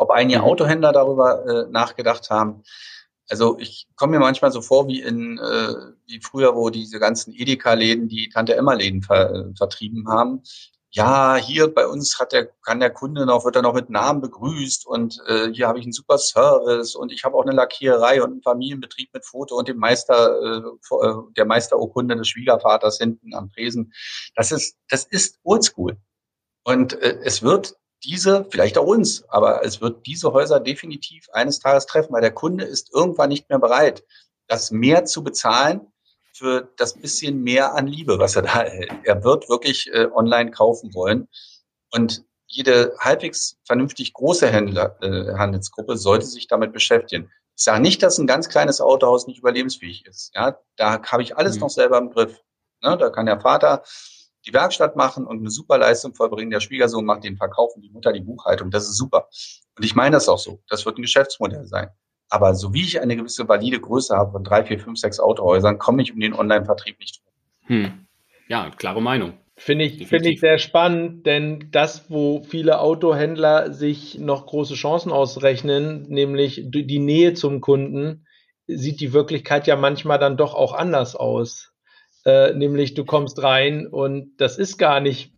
[0.01, 0.45] Ob einige mhm.
[0.45, 2.63] Autohändler darüber äh, nachgedacht haben.
[3.29, 5.73] Also ich komme mir manchmal so vor wie in äh,
[6.07, 10.43] wie früher, wo diese ganzen Edeka-Läden die Tante Emma-Läden ver, äh, vertrieben haben
[10.93, 14.19] ja, hier bei uns hat der, kann der Kunde noch, wird er noch mit Namen
[14.19, 18.21] begrüßt und äh, hier habe ich einen super Service und ich habe auch eine Lackiererei
[18.21, 23.33] und einen Familienbetrieb mit Foto und dem Meister, äh, äh, der Meisterurkunde des Schwiegervaters hinten
[23.33, 23.93] am Tresen.
[24.35, 25.95] Das ist, das ist oldschool.
[26.65, 31.59] Und äh, es wird diese, vielleicht auch uns, aber es wird diese Häuser definitiv eines
[31.59, 34.03] Tages treffen, weil der Kunde ist irgendwann nicht mehr bereit,
[34.47, 35.91] das mehr zu bezahlen,
[36.33, 38.91] für das bisschen mehr an Liebe, was er da erhält.
[39.03, 41.27] Er wird wirklich äh, online kaufen wollen.
[41.91, 47.29] Und jede halbwegs vernünftig große Händler, äh, Handelsgruppe sollte sich damit beschäftigen.
[47.55, 50.31] Ich sage nicht, dass ein ganz kleines Autohaus nicht überlebensfähig ist.
[50.33, 51.61] Ja, da habe ich alles mhm.
[51.61, 52.41] noch selber im Griff.
[52.81, 53.83] Ne, da kann der Vater
[54.45, 56.51] die Werkstatt machen und eine super Leistung vollbringen.
[56.51, 58.71] Der Schwiegersohn macht den Verkauf und die Mutter die Buchhaltung.
[58.71, 59.27] Das ist super.
[59.77, 60.61] Und ich meine das auch so.
[60.67, 61.89] Das wird ein Geschäftsmodell sein.
[62.29, 65.77] Aber so wie ich eine gewisse valide Größe habe von drei, vier, fünf, sechs Autohäusern,
[65.77, 67.33] komme ich um den Online-Vertrieb nicht drum.
[67.67, 68.07] Hm.
[68.47, 69.33] Ja, klare Meinung.
[69.57, 75.11] Finde ich, finde ich sehr spannend, denn das, wo viele Autohändler sich noch große Chancen
[75.11, 78.25] ausrechnen, nämlich die Nähe zum Kunden,
[78.65, 81.70] sieht die Wirklichkeit ja manchmal dann doch auch anders aus.
[82.25, 85.33] Äh, nämlich du kommst rein und das ist gar nicht,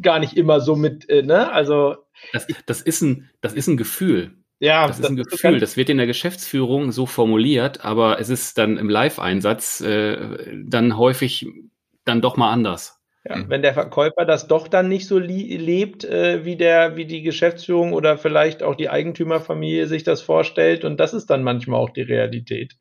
[0.00, 1.52] gar nicht immer so mit, äh, ne?
[1.52, 1.96] Also.
[2.32, 4.32] Das, das, ist ein, das ist ein Gefühl.
[4.60, 8.58] Ja, das ist ein Gefühl, das wird in der Geschäftsführung so formuliert, aber es ist
[8.58, 10.18] dann im Live-Einsatz äh,
[10.66, 11.46] dann häufig
[12.04, 13.00] dann doch mal anders.
[13.26, 13.50] Ja, mhm.
[13.50, 17.92] wenn der Verkäufer das doch dann nicht so lebt, äh, wie der, wie die Geschäftsführung
[17.92, 22.02] oder vielleicht auch die Eigentümerfamilie sich das vorstellt, und das ist dann manchmal auch die
[22.02, 22.76] Realität.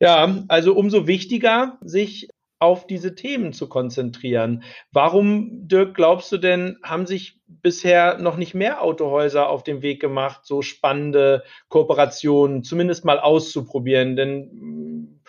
[0.00, 2.28] Ja, also umso wichtiger, sich
[2.60, 4.64] auf diese Themen zu konzentrieren.
[4.90, 10.00] Warum, Dirk, glaubst du denn, haben sich bisher noch nicht mehr Autohäuser auf den Weg
[10.00, 14.16] gemacht, so spannende Kooperationen zumindest mal auszuprobieren?
[14.16, 15.20] Denn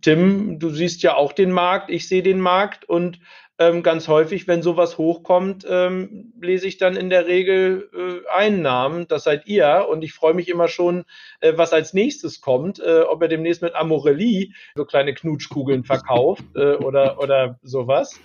[0.00, 3.18] Tim, du siehst ja auch den Markt, ich sehe den Markt und
[3.60, 8.62] ähm, ganz häufig, wenn sowas hochkommt, ähm, lese ich dann in der Regel äh, einen
[8.62, 9.86] Namen, das seid ihr.
[9.90, 11.04] Und ich freue mich immer schon,
[11.40, 16.42] äh, was als nächstes kommt, äh, ob er demnächst mit Amorelli so kleine Knutschkugeln verkauft
[16.54, 18.18] äh, oder, oder sowas.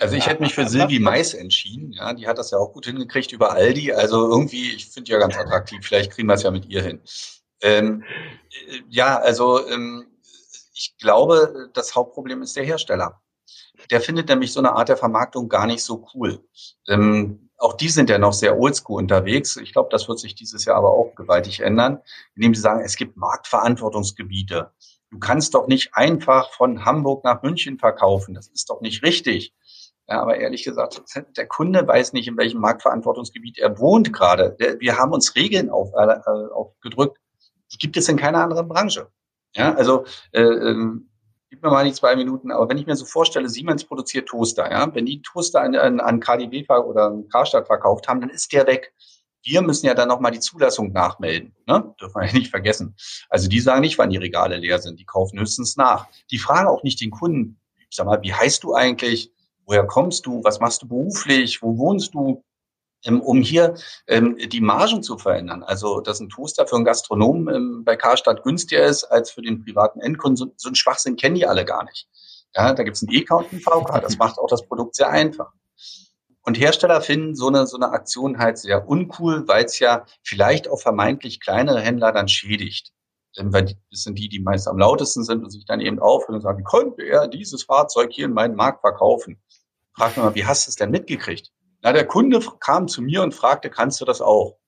[0.00, 1.92] Also ich hätte mich für Silvi Mais entschieden.
[1.92, 3.92] Ja, die hat das ja auch gut hingekriegt über Aldi.
[3.92, 5.86] Also irgendwie, ich finde die ja ganz attraktiv.
[5.86, 7.00] Vielleicht kriegen wir es ja mit ihr hin.
[7.62, 8.02] Ähm,
[8.50, 10.06] äh, ja, also ähm,
[10.74, 13.20] ich glaube, das Hauptproblem ist der Hersteller
[13.90, 16.44] der findet nämlich so eine Art der Vermarktung gar nicht so cool.
[16.88, 19.56] Ähm, auch die sind ja noch sehr oldschool unterwegs.
[19.56, 22.00] Ich glaube, das wird sich dieses Jahr aber auch gewaltig ändern,
[22.34, 24.72] indem sie sagen, es gibt Marktverantwortungsgebiete.
[25.10, 28.34] Du kannst doch nicht einfach von Hamburg nach München verkaufen.
[28.34, 29.54] Das ist doch nicht richtig.
[30.08, 31.02] Ja, aber ehrlich gesagt,
[31.36, 34.56] der Kunde weiß nicht, in welchem Marktverantwortungsgebiet er wohnt gerade.
[34.78, 36.20] Wir haben uns Regeln auf, äh,
[36.52, 37.18] aufgedrückt.
[37.72, 39.08] Die gibt es in keiner anderen Branche.
[39.54, 41.09] Ja, also äh, ähm,
[41.50, 44.70] gib mir mal die zwei Minuten, aber wenn ich mir so vorstelle, Siemens produziert Toaster,
[44.70, 48.66] ja, wenn die Toaster an, an, KDW oder an Karstadt verkauft haben, dann ist der
[48.66, 48.94] weg.
[49.42, 51.94] Wir müssen ja dann nochmal die Zulassung nachmelden, ne?
[52.00, 52.94] Dürfen wir ja nicht vergessen.
[53.28, 56.08] Also die sagen nicht, wann die Regale leer sind, die kaufen höchstens nach.
[56.30, 57.58] Die fragen auch nicht den Kunden,
[57.90, 59.32] sag mal, wie heißt du eigentlich?
[59.64, 60.42] Woher kommst du?
[60.44, 61.62] Was machst du beruflich?
[61.62, 62.44] Wo wohnst du?
[63.04, 63.74] Ähm, um hier
[64.06, 65.62] ähm, die Margen zu verändern.
[65.62, 69.64] Also, dass ein Toaster für einen Gastronomen ähm, bei Karstadt günstiger ist als für den
[69.64, 72.08] privaten Endkunden, so, so ein Schwachsinn kennen die alle gar nicht.
[72.54, 75.10] Ja, da gibt es einen EK und einen VK, das macht auch das Produkt sehr
[75.10, 75.52] einfach.
[76.42, 80.68] Und Hersteller finden so eine, so eine Aktion halt sehr uncool, weil es ja vielleicht
[80.68, 82.92] auch vermeintlich kleinere Händler dann schädigt.
[83.36, 86.36] Denn weil das sind die, die meist am lautesten sind und sich dann eben aufhören
[86.36, 89.40] und sagen, könnte er dieses Fahrzeug hier in meinen Markt verkaufen?
[89.94, 91.52] Fragt man mal, wie hast du es denn mitgekriegt?
[91.82, 94.58] Na, der Kunde kam zu mir und fragte, kannst du das auch?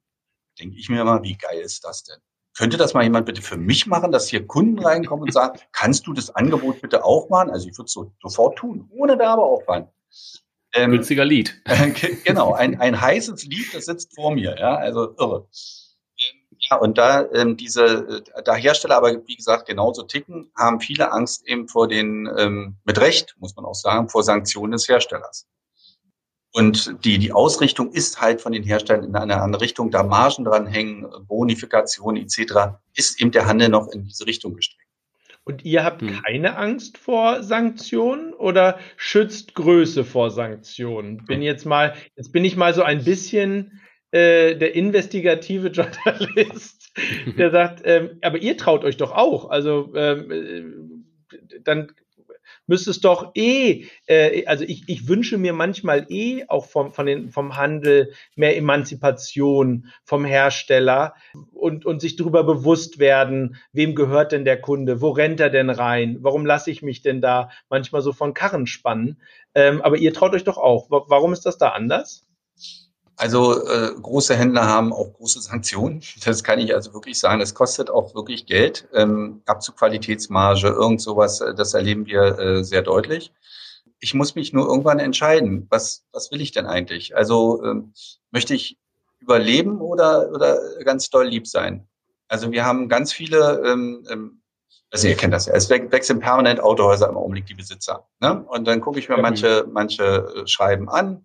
[0.59, 2.19] Denke ich mir mal, wie geil ist das denn?
[2.57, 6.07] Könnte das mal jemand bitte für mich machen, dass hier Kunden reinkommen und sagen, kannst
[6.07, 7.51] du das Angebot bitte auch machen?
[7.51, 9.89] Also ich würde es so sofort tun, ohne Werbeaufwand.
[10.75, 11.63] Ähm, Günstiger Lied.
[12.25, 15.49] genau, ein, ein heißes Lied, das sitzt vor mir, ja, also irre.
[15.51, 20.81] Ähm, ja, und da ähm, diese, äh, da Hersteller aber wie gesagt genauso ticken, haben
[20.81, 24.89] viele Angst eben vor den, ähm, mit Recht muss man auch sagen, vor Sanktionen des
[24.89, 25.47] Herstellers.
[26.53, 30.45] Und die, die Ausrichtung ist halt von den Herstellern in eine andere Richtung, da Margen
[30.45, 34.83] dran hängen, Bonifikation etc., ist eben der Handel noch in diese Richtung gestreckt.
[35.45, 36.23] Und ihr habt hm.
[36.23, 41.25] keine Angst vor Sanktionen oder schützt Größe vor Sanktionen?
[41.25, 43.81] Bin jetzt mal, jetzt bin ich mal so ein bisschen
[44.13, 46.93] äh, der investigative Journalist,
[47.39, 49.51] der sagt, ähm, aber ihr traut euch doch auch.
[49.51, 51.93] Also ähm, äh, dann
[52.67, 57.07] müsste es doch eh, äh, also ich, ich wünsche mir manchmal eh auch vom, von
[57.07, 61.15] den, vom Handel mehr Emanzipation vom Hersteller
[61.53, 65.71] und, und sich darüber bewusst werden, wem gehört denn der Kunde, wo rennt er denn
[65.71, 69.21] rein, warum lasse ich mich denn da manchmal so von Karren spannen.
[69.55, 70.89] Ähm, aber ihr traut euch doch auch.
[70.91, 72.27] Warum ist das da anders?
[73.23, 76.03] Also äh, große Händler haben auch große Sanktionen.
[76.25, 77.39] Das kann ich also wirklich sagen.
[77.39, 78.89] Das kostet auch wirklich Geld.
[78.93, 83.33] Ähm, Abzugqualitätsmarge, irgend sowas, äh, das erleben wir äh, sehr deutlich.
[84.01, 87.15] Ich muss mich nur irgendwann entscheiden, was, was will ich denn eigentlich?
[87.15, 87.93] Also ähm,
[88.33, 88.77] möchte ich
[89.21, 91.87] überleben oder, oder ganz doll lieb sein?
[92.27, 94.43] Also wir haben ganz viele, ähm, ähm
[94.91, 98.09] also ihr kennt das ja, es wechseln permanent Autohäuser im Augenblick die Besitzer.
[98.19, 98.45] Ne?
[98.49, 101.25] Und dann gucke ich mir manche, manche äh, Schreiben an,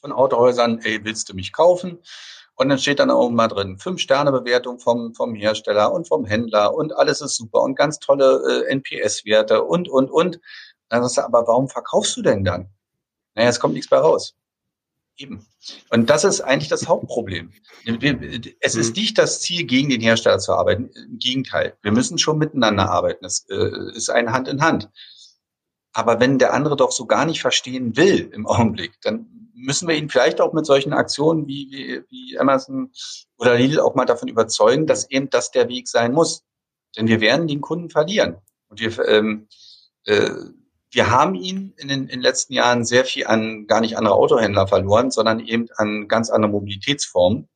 [0.00, 1.98] von Autohäusern, ey, willst du mich kaufen?
[2.54, 6.94] Und dann steht dann auch mal drin, Fünf-Sterne-Bewertung vom, vom Hersteller und vom Händler und
[6.94, 10.40] alles ist super und ganz tolle äh, NPS-Werte und, und, und.
[10.90, 12.68] Dann sagst du, aber warum verkaufst du denn dann?
[13.34, 14.34] Naja, es kommt nichts bei raus.
[15.16, 15.46] Eben.
[15.90, 17.52] Und das ist eigentlich das Hauptproblem.
[18.60, 19.02] Es ist mhm.
[19.02, 20.90] nicht das Ziel, gegen den Hersteller zu arbeiten.
[20.94, 21.76] Im Gegenteil.
[21.82, 23.24] Wir müssen schon miteinander arbeiten.
[23.24, 24.88] Es äh, ist ein Hand in Hand.
[25.92, 29.96] Aber wenn der andere doch so gar nicht verstehen will im Augenblick, dann müssen wir
[29.96, 32.92] ihn vielleicht auch mit solchen Aktionen wie, wie, wie Amazon
[33.36, 36.44] oder Lidl auch mal davon überzeugen, dass eben das der Weg sein muss.
[36.96, 38.36] Denn wir werden den Kunden verlieren.
[38.68, 39.48] Und wir, ähm,
[40.04, 40.30] äh,
[40.92, 44.14] wir haben ihn in den, in den letzten Jahren sehr viel an gar nicht andere
[44.14, 47.48] Autohändler verloren, sondern eben an ganz andere Mobilitätsformen,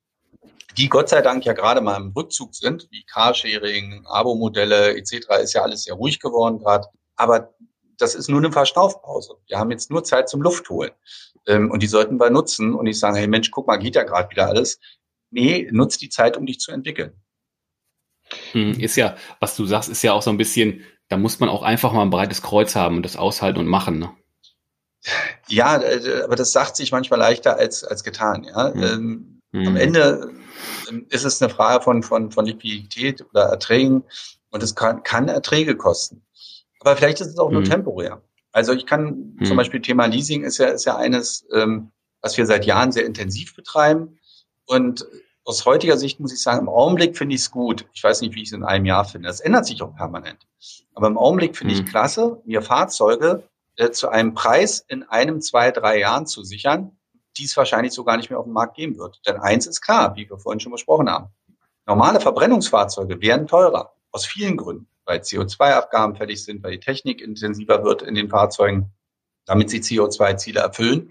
[0.76, 5.26] die Gott sei Dank ja gerade mal im Rückzug sind, wie Carsharing, Abo-Modelle etc.
[5.42, 6.88] ist ja alles sehr ruhig geworden gerade.
[7.16, 7.54] Aber
[7.98, 9.34] das ist nur eine Verschnaufpause.
[9.46, 10.92] Wir haben jetzt nur Zeit zum Luftholen.
[11.46, 14.02] Ähm, und die sollten wir nutzen und nicht sagen, hey Mensch, guck mal, geht ja
[14.02, 14.78] gerade wieder alles.
[15.30, 17.12] Nee, nutz die Zeit, um dich zu entwickeln.
[18.52, 21.48] Hm, ist ja, was du sagst, ist ja auch so ein bisschen, da muss man
[21.48, 23.98] auch einfach mal ein breites Kreuz haben und das aushalten und machen.
[23.98, 24.10] Ne?
[25.48, 28.44] Ja, äh, aber das sagt sich manchmal leichter als, als getan.
[28.44, 28.72] Ja?
[28.72, 28.82] Hm.
[28.82, 29.68] Ähm, hm.
[29.68, 30.32] Am Ende
[30.88, 34.04] ähm, ist es eine Frage von, von, von Liquidität oder Erträgen
[34.50, 36.24] und es kann, kann Erträge kosten.
[36.84, 37.70] Aber vielleicht ist es auch nur hm.
[37.70, 38.22] temporär.
[38.52, 39.46] Also ich kann hm.
[39.46, 43.06] zum Beispiel Thema Leasing ist ja, ist ja eines, ähm, was wir seit Jahren sehr
[43.06, 44.18] intensiv betreiben.
[44.66, 45.06] Und
[45.44, 47.86] aus heutiger Sicht muss ich sagen, im Augenblick finde ich es gut.
[47.92, 49.28] Ich weiß nicht, wie ich es in einem Jahr finde.
[49.28, 50.46] Das ändert sich auch permanent.
[50.94, 51.80] Aber im Augenblick finde hm.
[51.80, 56.98] ich klasse, mir Fahrzeuge äh, zu einem Preis in einem, zwei, drei Jahren zu sichern,
[57.38, 59.20] die es wahrscheinlich so gar nicht mehr auf dem Markt geben wird.
[59.26, 61.28] Denn eins ist klar, wie wir vorhin schon besprochen haben.
[61.86, 63.94] Normale Verbrennungsfahrzeuge werden teurer.
[64.12, 68.92] Aus vielen Gründen weil CO2-Abgaben fällig sind, weil die Technik intensiver wird in den Fahrzeugen,
[69.46, 71.10] damit sie CO2-Ziele erfüllen.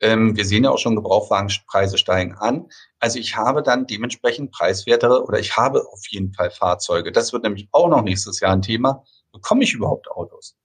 [0.00, 2.68] Ähm, wir sehen ja auch schon, Gebrauchwagenpreise steigen an.
[2.98, 7.12] Also ich habe dann dementsprechend preiswertere oder ich habe auf jeden Fall Fahrzeuge.
[7.12, 9.04] Das wird nämlich auch noch nächstes Jahr ein Thema.
[9.32, 10.56] Bekomme ich überhaupt Autos?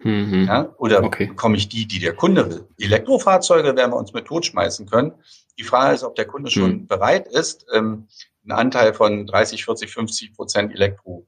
[0.00, 0.44] Mhm.
[0.46, 1.26] Ja, oder okay.
[1.26, 2.68] bekomme ich die, die der Kunde will?
[2.78, 5.12] Elektrofahrzeuge werden wir uns mit totschmeißen können.
[5.58, 6.86] Die Frage ist, ob der Kunde schon mhm.
[6.86, 8.06] bereit ist, ähm,
[8.44, 11.26] einen Anteil von 30, 40, 50 Prozent Elektro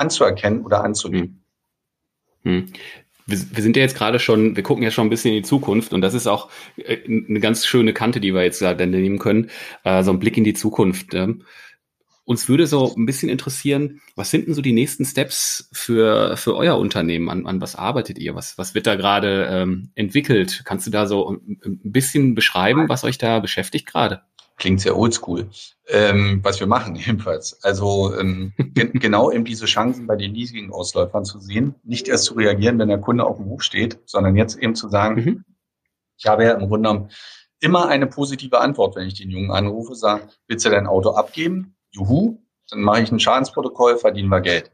[0.00, 1.44] anzuerkennen oder anzunehmen.
[2.42, 2.66] Hm.
[3.26, 5.48] Wir, wir, sind ja jetzt gerade schon, wir gucken ja schon ein bisschen in die
[5.48, 9.18] Zukunft und das ist auch äh, eine ganz schöne Kante, die wir jetzt da nehmen
[9.18, 9.50] können,
[9.84, 11.14] äh, so ein Blick in die Zukunft.
[12.24, 16.54] Uns würde so ein bisschen interessieren, was sind denn so die nächsten Steps für, für
[16.56, 17.28] euer Unternehmen?
[17.28, 18.34] An, an was arbeitet ihr?
[18.34, 20.62] Was, was wird da gerade ähm, entwickelt?
[20.64, 24.22] Kannst du da so ein bisschen beschreiben, was euch da beschäftigt gerade?
[24.60, 25.48] Klingt sehr oldschool.
[25.88, 27.64] Ähm, was wir machen jedenfalls.
[27.64, 31.74] Also ähm, ge genau eben diese Chancen bei den Leasing-Ausläufern zu sehen.
[31.82, 34.90] Nicht erst zu reagieren, wenn der Kunde auf dem Hof steht, sondern jetzt eben zu
[34.90, 35.44] sagen, mhm.
[36.18, 37.10] ich habe ja im Grunde genommen
[37.58, 41.74] immer eine positive Antwort, wenn ich den Jungen anrufe, sage, willst du dein Auto abgeben?
[41.90, 44.70] Juhu, dann mache ich ein Schadensprotokoll, verdienen wir Geld.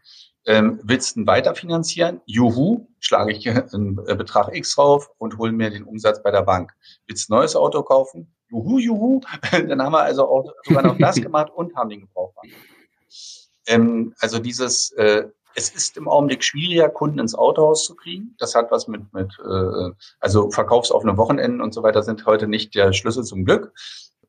[0.46, 2.20] Ähm, willst du ihn weiterfinanzieren?
[2.26, 6.72] Juhu, schlage ich einen Betrag X drauf und hole mir den Umsatz bei der Bank.
[7.06, 8.35] Willst du ein neues Auto kaufen?
[8.48, 9.20] Juhu, juhu.
[9.50, 12.52] Dann haben wir also auch sogar noch das gemacht und haben den Gebrauchwagen.
[13.66, 18.36] Ähm, also dieses, äh, es ist im Augenblick schwieriger, Kunden ins Autohaus zu kriegen.
[18.38, 22.74] Das hat was mit, mit äh, also verkaufsoffene Wochenenden und so weiter sind heute nicht
[22.74, 23.72] der Schlüssel zum Glück.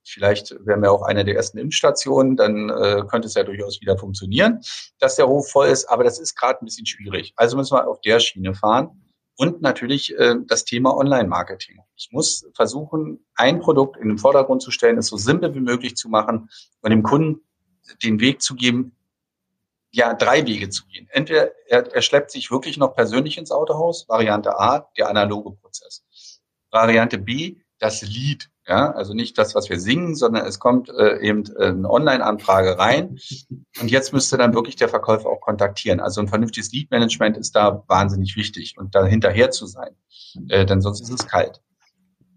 [0.04, 3.98] Vielleicht wären wir auch eine der ersten Impfstationen, dann äh, könnte es ja durchaus wieder
[3.98, 4.62] funktionieren,
[5.00, 5.86] dass der Hof voll ist.
[5.86, 7.34] Aber das ist gerade ein bisschen schwierig.
[7.36, 9.07] Also müssen wir auf der Schiene fahren.
[9.38, 11.80] Und natürlich äh, das Thema Online-Marketing.
[11.96, 15.96] Ich muss versuchen, ein Produkt in den Vordergrund zu stellen, es so simpel wie möglich
[15.96, 16.50] zu machen
[16.82, 17.42] und dem Kunden
[18.04, 18.96] den Weg zu geben,
[19.92, 21.08] ja, drei Wege zu gehen.
[21.12, 26.04] Entweder er, er schleppt sich wirklich noch persönlich ins Autohaus, Variante A, der analoge Prozess.
[26.72, 28.50] Variante B, das Lied.
[28.68, 32.78] Ja, also nicht das, was wir singen, sondern es kommt äh, eben äh, eine Online-Anfrage
[32.78, 33.18] rein.
[33.80, 36.02] Und jetzt müsste dann wirklich der Verkäufer auch kontaktieren.
[36.02, 39.96] Also ein vernünftiges Lead-Management ist da wahnsinnig wichtig und da hinterher zu sein,
[40.50, 41.62] äh, denn sonst ist es kalt.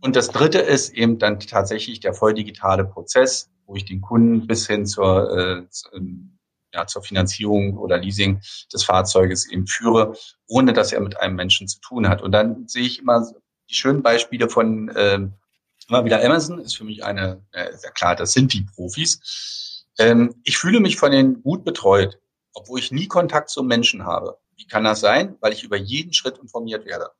[0.00, 4.46] Und das dritte ist eben dann tatsächlich der voll digitale Prozess, wo ich den Kunden
[4.46, 6.38] bis hin zur, äh, ähm,
[6.72, 8.40] ja, zur Finanzierung oder Leasing
[8.72, 10.14] des Fahrzeuges eben führe,
[10.46, 12.22] ohne dass er mit einem Menschen zu tun hat.
[12.22, 13.26] Und dann sehe ich immer
[13.68, 15.28] die schönen Beispiele von äh,
[15.90, 19.84] immer wieder Amazon, ist für mich eine, äh, sehr klar, das sind die Profis.
[19.98, 22.18] Ähm, ich fühle mich von denen gut betreut,
[22.54, 24.38] obwohl ich nie Kontakt zum Menschen habe.
[24.56, 25.36] Wie kann das sein?
[25.40, 27.10] Weil ich über jeden Schritt informiert werde.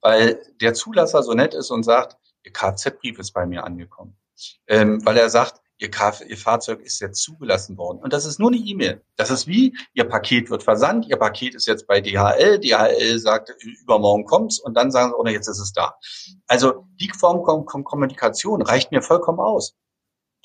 [0.00, 4.16] Weil der Zulasser so nett ist und sagt, Ihr Kfz-Brief ist bei mir angekommen.
[4.66, 5.90] Ähm, weil er sagt, Ihr,
[6.28, 7.98] Ihr Fahrzeug ist jetzt zugelassen worden.
[7.98, 9.02] Und das ist nur eine E-Mail.
[9.16, 13.52] Das ist wie, Ihr Paket wird versandt, Ihr Paket ist jetzt bei DHL, DHL sagt,
[13.82, 15.96] übermorgen kommt's und dann sagen sie, oh, jetzt ist es da.
[16.46, 19.74] Also die Form von Kommunikation reicht mir vollkommen aus.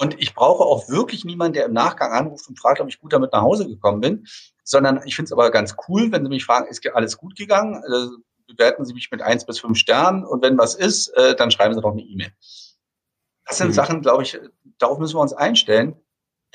[0.01, 3.11] Und ich brauche auch wirklich niemanden, der im Nachgang anruft und fragt, ob ich gut
[3.11, 4.25] damit nach Hause gekommen bin,
[4.63, 7.83] sondern ich finde es aber ganz cool, wenn Sie mich fragen, ist alles gut gegangen?
[7.83, 8.11] Also
[8.47, 11.75] bewerten Sie mich mit eins bis fünf Sternen und wenn was ist, äh, dann schreiben
[11.75, 12.31] Sie doch eine E-Mail.
[13.49, 13.73] Das sind mhm.
[13.73, 14.39] Sachen, glaube ich,
[14.77, 15.95] darauf müssen wir uns einstellen.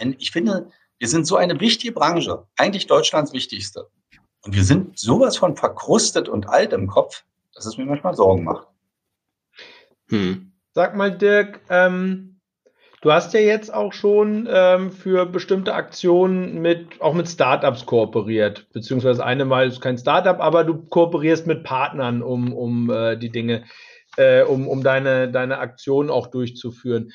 [0.00, 3.88] Denn ich finde, wir sind so eine wichtige Branche, eigentlich Deutschlands wichtigste.
[4.44, 8.44] Und wir sind sowas von verkrustet und alt im Kopf, dass es mir manchmal Sorgen
[8.44, 8.68] macht.
[10.08, 10.52] Hm.
[10.72, 12.40] Sag mal, Dirk, ähm,
[13.00, 18.68] du hast ja jetzt auch schon ähm, für bestimmte Aktionen mit auch mit Startups kooperiert,
[18.72, 23.30] beziehungsweise eine Mal ist kein Startup, aber du kooperierst mit Partnern um, um äh, die
[23.30, 23.64] Dinge
[24.16, 27.12] äh, um, um deine, deine Aktion auch durchzuführen.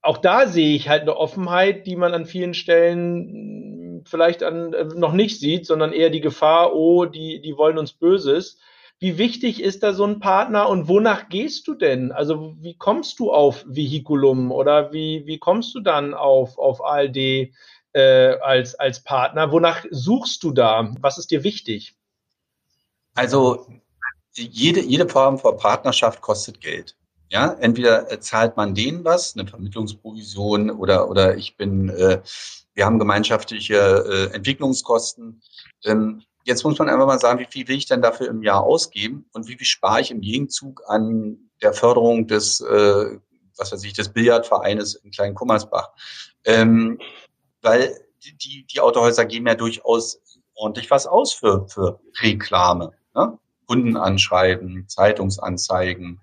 [0.00, 4.84] Auch da sehe ich halt eine Offenheit, die man an vielen Stellen vielleicht an, äh,
[4.84, 8.58] noch nicht sieht, sondern eher die Gefahr, oh, die, die wollen uns Böses.
[8.98, 12.12] Wie wichtig ist da so ein Partner und wonach gehst du denn?
[12.12, 17.16] Also wie kommst du auf Vehiculum oder wie, wie kommst du dann auf, auf ALD
[17.94, 19.50] äh, als, als Partner?
[19.50, 20.94] Wonach suchst du da?
[21.00, 21.96] Was ist dir wichtig?
[23.14, 23.66] Also
[24.34, 26.96] jede, jede Form von Partnerschaft kostet Geld.
[27.30, 32.20] Ja, entweder zahlt man denen was, eine Vermittlungsprovision oder, oder ich bin, äh,
[32.74, 35.40] wir haben gemeinschaftliche äh, Entwicklungskosten.
[35.84, 38.62] Ähm, jetzt muss man einfach mal sagen, wie viel will ich denn dafür im Jahr
[38.62, 43.18] ausgeben und wie viel spare ich im Gegenzug an der Förderung des, äh,
[43.56, 45.90] was weiß ich, des Billardvereines in Klein-Kummersbach.
[46.44, 46.98] Ähm,
[47.62, 50.20] weil die, die Autohäuser geben ja durchaus
[50.54, 52.92] ordentlich was aus für, für Reklame.
[53.14, 53.38] Ne?
[53.72, 56.20] Kunden anschreiben, Zeitungsanzeigen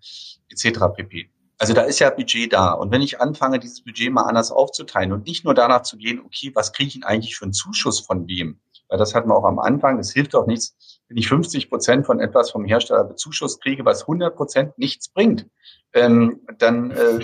[0.51, 0.81] etc.
[0.95, 1.31] pp.
[1.57, 2.73] Also da ist ja Budget da.
[2.73, 6.21] Und wenn ich anfange, dieses Budget mal anders aufzuteilen und nicht nur danach zu gehen,
[6.23, 8.59] okay, was kriege ich denn eigentlich für einen Zuschuss von wem?
[8.87, 9.97] Weil das hatten wir auch am Anfang.
[9.97, 14.01] Es hilft doch nichts, wenn ich 50 Prozent von etwas vom Hersteller bezuschuss kriege, was
[14.01, 15.47] 100 Prozent nichts bringt.
[15.93, 17.19] Ähm, dann äh,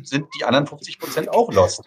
[0.00, 1.82] sind die anderen 50 Prozent auch lost.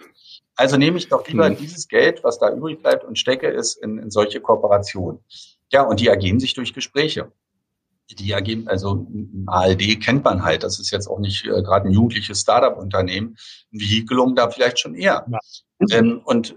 [0.58, 1.56] Also nehme ich doch lieber mhm.
[1.56, 5.24] dieses Geld, was da übrig bleibt und stecke es in, in solche Kooperationen.
[5.72, 7.32] Ja, und die ergeben sich durch Gespräche
[8.16, 9.08] die ergeben, also
[9.46, 13.38] ALD kennt man halt, das ist jetzt auch nicht äh, gerade ein jugendliches Startup-Unternehmen,
[13.72, 15.26] ein Vehiculum da vielleicht schon eher.
[15.30, 15.40] Ja.
[15.92, 16.56] Ähm, und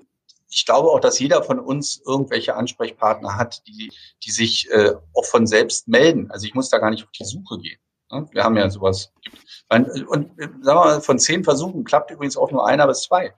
[0.48, 3.90] ich glaube auch, dass jeder von uns irgendwelche Ansprechpartner hat, die,
[4.24, 6.30] die sich äh, auch von selbst melden.
[6.30, 7.78] Also ich muss da gar nicht auf die Suche gehen.
[8.10, 8.28] Ne?
[8.32, 9.12] Wir haben ja sowas.
[9.70, 13.34] Und äh, sagen wir mal, von zehn Versuchen klappt übrigens auch nur einer bis zwei.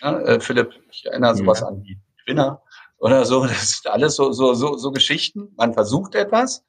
[0.00, 1.68] Ja, äh, Philipp, ich erinnere sowas ja.
[1.68, 2.62] an die Twinner
[2.98, 3.46] oder so.
[3.46, 5.52] Das sind alles so, so, so, so Geschichten.
[5.56, 6.64] Man versucht etwas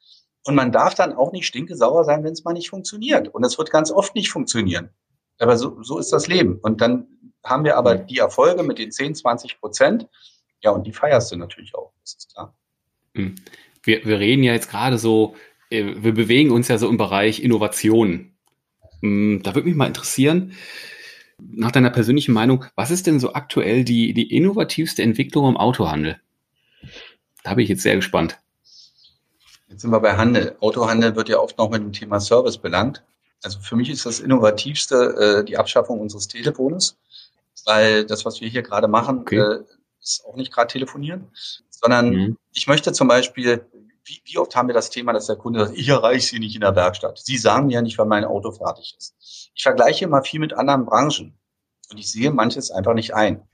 [0.45, 3.27] und man darf dann auch nicht stinkesauer sein, wenn es mal nicht funktioniert.
[3.27, 4.89] Und es wird ganz oft nicht funktionieren.
[5.37, 6.59] Aber so, so ist das Leben.
[6.61, 7.07] Und dann
[7.43, 10.07] haben wir aber die Erfolge mit den 10, 20 Prozent.
[10.61, 12.53] Ja, und die feierst du natürlich auch, das ist klar.
[13.15, 13.35] Hm.
[13.83, 15.35] Wir, wir reden ja jetzt gerade so,
[15.69, 18.33] äh, wir bewegen uns ja so im Bereich Innovation.
[19.01, 20.53] Hm, da würde mich mal interessieren,
[21.37, 26.19] nach deiner persönlichen Meinung, was ist denn so aktuell die, die innovativste Entwicklung im Autohandel?
[27.43, 28.37] Da bin ich jetzt sehr gespannt.
[29.69, 30.55] Jetzt sind wir bei Handel.
[30.59, 33.03] Autohandel wird ja oft noch mit dem Thema Service belangt.
[33.43, 34.95] Also für mich ist das Innovativste
[35.41, 36.97] äh, die Abschaffung unseres Telefones,
[37.65, 39.37] weil das, was wir hier gerade machen, okay.
[39.37, 39.63] äh,
[40.01, 41.31] ist auch nicht gerade telefonieren,
[41.69, 42.37] sondern mhm.
[42.53, 43.65] ich möchte zum Beispiel,
[44.03, 46.55] wie, wie oft haben wir das Thema, dass der Kunde sagt, ich erreiche Sie nicht
[46.55, 47.19] in der Werkstatt.
[47.19, 49.13] Sie sagen mir ja nicht, wann mein Auto fertig ist.
[49.53, 51.37] Ich vergleiche immer viel mit anderen Branchen
[51.91, 53.47] und ich sehe manches einfach nicht ein.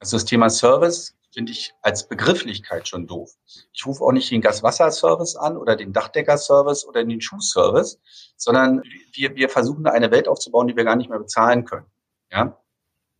[0.00, 3.30] Also das Thema Service finde ich als Begrifflichkeit schon doof.
[3.72, 8.00] Ich rufe auch nicht den Gaswasserservice an oder den Dachdeckerservice oder den Schuhservice,
[8.36, 11.86] sondern wir, wir versuchen eine Welt aufzubauen, die wir gar nicht mehr bezahlen können.
[12.30, 12.58] Ja?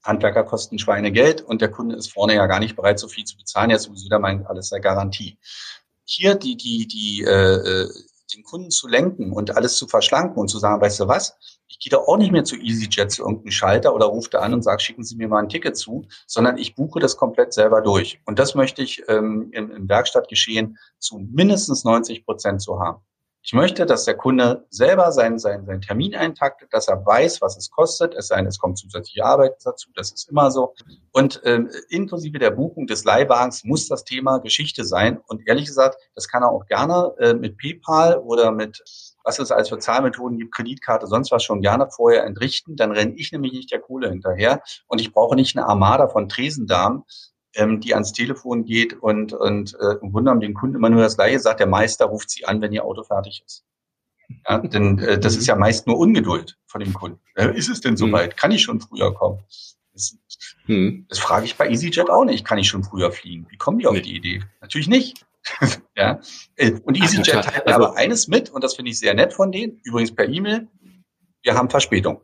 [0.02, 3.36] Handwerker kosten Schweinegeld und der Kunde ist vorne ja gar nicht bereit, so viel zu
[3.36, 3.70] bezahlen.
[3.70, 5.38] Ja, sowieso da meint alles der Garantie.
[6.04, 7.88] Hier die, die, die, äh, äh,
[8.34, 11.78] den Kunden zu lenken und alles zu verschlanken und zu sagen, weißt du was, ich
[11.78, 14.62] gehe da auch nicht mehr zu EasyJet zu irgendeinem Schalter oder rufe da an und
[14.62, 18.20] sage, schicken Sie mir mal ein Ticket zu, sondern ich buche das komplett selber durch.
[18.26, 23.02] Und das möchte ich ähm, im, im Werkstattgeschehen zu mindestens 90 Prozent zu haben.
[23.42, 27.56] Ich möchte, dass der Kunde selber seinen, seinen, seinen Termin eintaktet, dass er weiß, was
[27.56, 30.74] es kostet, es sei denn, es kommt zusätzliche Arbeit dazu, das ist immer so.
[31.12, 35.18] Und ähm, inklusive der Buchung des Leihwagens muss das Thema Geschichte sein.
[35.28, 38.82] Und ehrlich gesagt, das kann er auch gerne äh, mit PayPal oder mit
[39.24, 42.76] was es als für Zahlmethoden gibt, Kreditkarte, sonst was schon gerne vorher entrichten.
[42.76, 46.30] Dann renne ich nämlich nicht der Kohle hinterher und ich brauche nicht eine Armada von
[46.30, 47.04] Tresendamen,
[47.54, 51.02] ähm, die ans Telefon geht und, und äh, im Grunde genommen den Kunden immer nur
[51.02, 53.64] das Gleiche sagt, der Meister ruft sie an, wenn ihr Auto fertig ist.
[54.46, 57.20] Ja, denn äh, das ist ja meist nur Ungeduld von dem Kunden.
[57.34, 58.36] Äh, ist es denn soweit?
[58.36, 59.42] Kann ich schon früher kommen?
[59.94, 60.16] Das,
[60.66, 61.06] hm.
[61.08, 62.44] das frage ich bei EasyJet auch nicht.
[62.44, 63.46] Kann ich schon früher fliegen?
[63.50, 64.02] Wie kommen die auf nee.
[64.02, 64.42] die Idee?
[64.60, 65.24] Natürlich nicht.
[65.96, 66.20] ja.
[66.56, 69.50] Äh, und EasyJet teilt also, aber eines mit, und das finde ich sehr nett von
[69.50, 70.68] denen, übrigens per E-Mail,
[71.42, 72.20] wir haben Verspätung.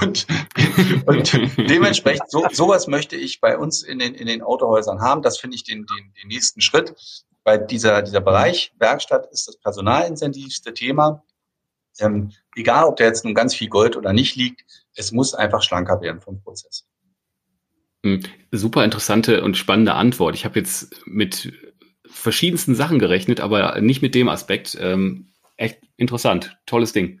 [0.00, 0.26] Und,
[1.06, 1.32] und
[1.68, 5.22] dementsprechend, so, sowas möchte ich bei uns in den, in den Autohäusern haben.
[5.22, 6.94] Das finde ich den, den, den nächsten Schritt.
[7.44, 11.24] Bei dieser, dieser Bereich Werkstatt ist das personalintensivste Thema.
[11.98, 15.62] Ähm, egal, ob da jetzt nun ganz viel Gold oder nicht liegt, es muss einfach
[15.62, 16.86] schlanker werden vom Prozess.
[18.04, 20.34] Hm, super interessante und spannende Antwort.
[20.34, 21.52] Ich habe jetzt mit
[22.06, 24.76] verschiedensten Sachen gerechnet, aber nicht mit dem Aspekt.
[24.80, 26.58] Ähm, echt interessant.
[26.66, 27.20] Tolles Ding.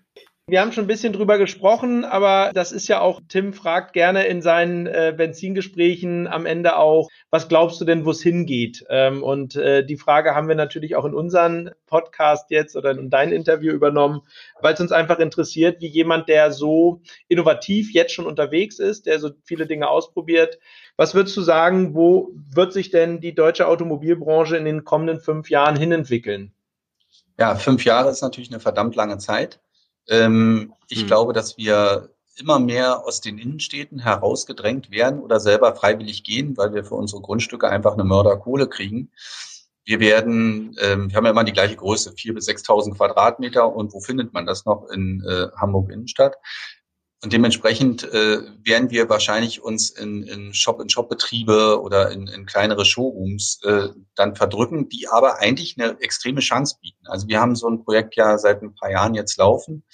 [0.52, 4.26] Wir haben schon ein bisschen drüber gesprochen, aber das ist ja auch, Tim fragt gerne
[4.26, 8.84] in seinen äh, Benzingesprächen am Ende auch, was glaubst du denn, wo es hingeht?
[8.90, 13.08] Ähm, und äh, die Frage haben wir natürlich auch in unseren Podcast jetzt oder in
[13.08, 14.20] dein Interview übernommen,
[14.60, 19.20] weil es uns einfach interessiert, wie jemand, der so innovativ jetzt schon unterwegs ist, der
[19.20, 20.58] so viele Dinge ausprobiert,
[20.98, 25.48] was würdest du sagen, wo wird sich denn die deutsche Automobilbranche in den kommenden fünf
[25.48, 26.52] Jahren hinentwickeln?
[27.38, 29.58] Ja, fünf Jahre ist natürlich eine verdammt lange Zeit.
[30.08, 31.06] Ähm, ich hm.
[31.06, 36.72] glaube, dass wir immer mehr aus den Innenstädten herausgedrängt werden oder selber freiwillig gehen, weil
[36.74, 39.10] wir für unsere Grundstücke einfach eine Mörderkohle kriegen.
[39.84, 43.74] Wir werden, ähm, wir haben ja immer die gleiche Größe, vier bis 6.000 Quadratmeter.
[43.74, 44.88] Und wo findet man das noch?
[44.90, 46.36] In äh, Hamburg Innenstadt.
[47.22, 53.60] Und dementsprechend äh, werden wir wahrscheinlich uns in, in Shop-in-Shop-Betriebe oder in, in kleinere Showrooms
[53.62, 57.06] äh, dann verdrücken, die aber eigentlich eine extreme Chance bieten.
[57.06, 59.84] Also wir haben so ein Projekt ja seit ein paar Jahren jetzt laufen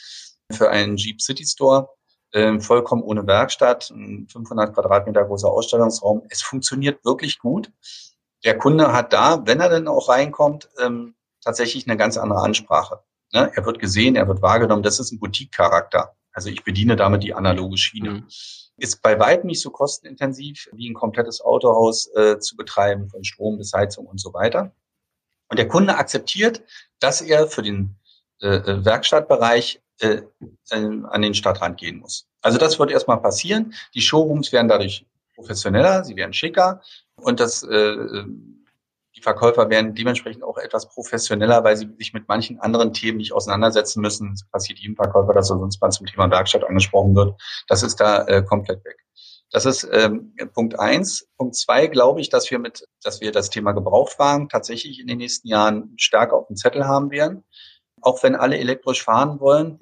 [0.51, 1.91] für einen Jeep City Store,
[2.33, 6.22] äh, vollkommen ohne Werkstatt, ein 500 Quadratmeter großer Ausstellungsraum.
[6.31, 7.70] Es funktioniert wirklich gut.
[8.43, 13.01] Der Kunde hat da, wenn er denn auch reinkommt, ähm, tatsächlich eine ganz andere Ansprache.
[13.35, 13.53] Ne?
[13.55, 14.83] Er wird gesehen, er wird wahrgenommen.
[14.83, 16.14] Das ist ein Boutique-Charakter.
[16.39, 18.11] Also ich bediene damit die analoge Schiene.
[18.11, 18.28] Mhm.
[18.76, 23.59] Ist bei weitem nicht so kostenintensiv wie ein komplettes Autohaus äh, zu betreiben, von Strom
[23.59, 24.70] bis Heizung und so weiter.
[25.49, 26.62] Und der Kunde akzeptiert,
[27.01, 27.97] dass er für den
[28.41, 30.22] äh, äh Werkstattbereich äh,
[30.70, 32.28] äh, an den Stadtrand gehen muss.
[32.41, 33.74] Also das wird erstmal passieren.
[33.95, 36.82] Die Showrooms werden dadurch professioneller, sie werden schicker
[37.16, 37.97] und das äh,
[39.18, 43.32] die Verkäufer werden dementsprechend auch etwas professioneller, weil sie sich mit manchen anderen Themen nicht
[43.32, 44.32] auseinandersetzen müssen.
[44.32, 47.34] Es passiert jedem Verkäufer, dass er sonst mal zum Thema Werkstatt angesprochen wird.
[47.66, 48.96] Das ist da äh, komplett weg.
[49.50, 51.26] Das ist ähm, Punkt eins.
[51.36, 55.18] Punkt zwei glaube ich, dass wir mit, dass wir das Thema Gebrauchtwagen tatsächlich in den
[55.18, 57.42] nächsten Jahren stärker auf dem Zettel haben werden.
[58.00, 59.80] Auch wenn alle elektrisch fahren wollen,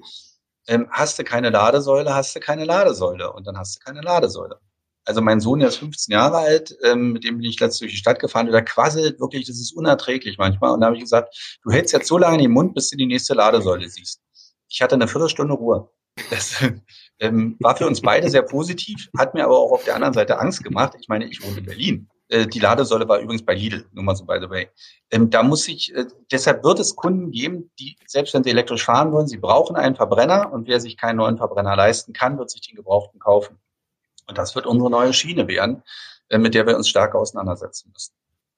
[0.67, 4.59] ähm, hast du keine Ladesäule, hast du keine Ladesäule und dann hast du keine Ladesäule.
[5.07, 7.93] Also mein Sohn, der ist 15 Jahre alt, ähm, mit dem bin ich letztens durch
[7.93, 10.71] die Stadt gefahren, der quasselt wirklich, das ist unerträglich manchmal.
[10.71, 11.33] Und da habe ich gesagt,
[11.63, 14.19] du hältst jetzt so lange in den Mund, bis du die nächste Ladesäule siehst.
[14.67, 15.89] Ich hatte eine Viertelstunde Ruhe.
[16.29, 16.61] Das
[17.19, 20.39] ähm, war für uns beide sehr positiv, hat mir aber auch auf der anderen Seite
[20.39, 20.93] Angst gemacht.
[20.99, 22.09] Ich meine, ich wohne in Berlin.
[22.27, 24.67] Äh, die Ladesäule war übrigens bei Lidl, nur mal so by the way.
[25.09, 28.83] Ähm, da muss ich, äh, deshalb wird es Kunden geben, die, selbst wenn sie elektrisch
[28.83, 32.49] fahren wollen, sie brauchen einen Verbrenner und wer sich keinen neuen Verbrenner leisten kann, wird
[32.49, 33.57] sich den gebrauchten kaufen.
[34.27, 35.83] Und das wird unsere neue Schiene werden,
[36.29, 38.13] äh, mit der wir uns stärker auseinandersetzen müssen.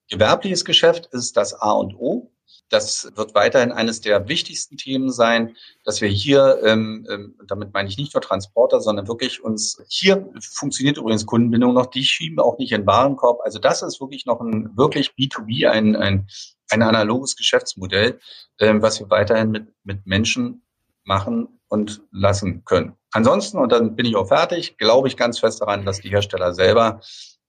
[0.09, 2.31] Gewerbliches Geschäft ist das A und O.
[2.69, 7.89] Das wird weiterhin eines der wichtigsten Themen sein, dass wir hier, ähm, ähm, damit meine
[7.89, 12.57] ich nicht nur Transporter, sondern wirklich uns, hier funktioniert übrigens Kundenbindung noch, die schieben auch
[12.57, 13.41] nicht in Warenkorb.
[13.43, 16.27] Also das ist wirklich noch ein wirklich B2B, ein, ein,
[16.69, 18.19] ein analoges Geschäftsmodell,
[18.59, 20.63] ähm, was wir weiterhin mit, mit Menschen
[21.03, 22.95] machen und lassen können.
[23.11, 26.53] Ansonsten, und dann bin ich auch fertig, glaube ich ganz fest daran, dass die Hersteller
[26.53, 26.99] selber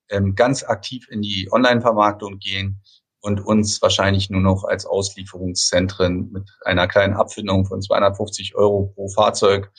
[0.09, 2.81] ähm, ganz aktiv in die Online-Vermarktung gehen
[3.21, 9.09] und uns wahrscheinlich nur noch als Auslieferungszentren mit einer kleinen Abfindung von 250 Euro pro
[9.09, 9.71] Fahrzeug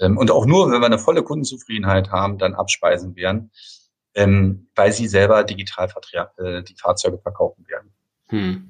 [0.00, 3.50] ähm, und auch nur, wenn wir eine volle Kundenzufriedenheit haben, dann abspeisen werden,
[4.14, 5.88] ähm, weil sie selber digital
[6.38, 7.92] äh, die Fahrzeuge verkaufen werden.
[8.28, 8.68] Hm.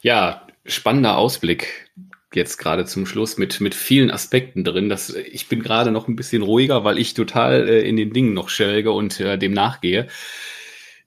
[0.00, 1.90] Ja, spannender Ausblick
[2.34, 4.88] jetzt gerade zum Schluss mit, mit vielen Aspekten drin.
[4.88, 8.34] Das, ich bin gerade noch ein bisschen ruhiger, weil ich total äh, in den Dingen
[8.34, 10.06] noch schwelge und äh, dem nachgehe.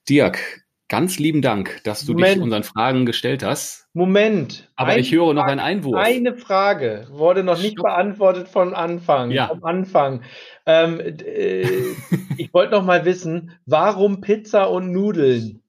[0.08, 2.36] Dirk, ganz lieben Dank, dass du Moment.
[2.36, 3.88] dich unseren Fragen gestellt hast.
[3.94, 4.70] Moment.
[4.76, 5.96] Aber ich höre noch einen Einwurf.
[5.96, 7.86] Eine Frage wurde noch nicht Stopp.
[7.86, 9.30] beantwortet von Anfang.
[9.30, 9.48] Ja.
[9.48, 10.22] Vom Anfang.
[10.66, 11.62] Ähm, äh,
[12.36, 15.63] ich wollte noch mal wissen, warum Pizza und Nudeln?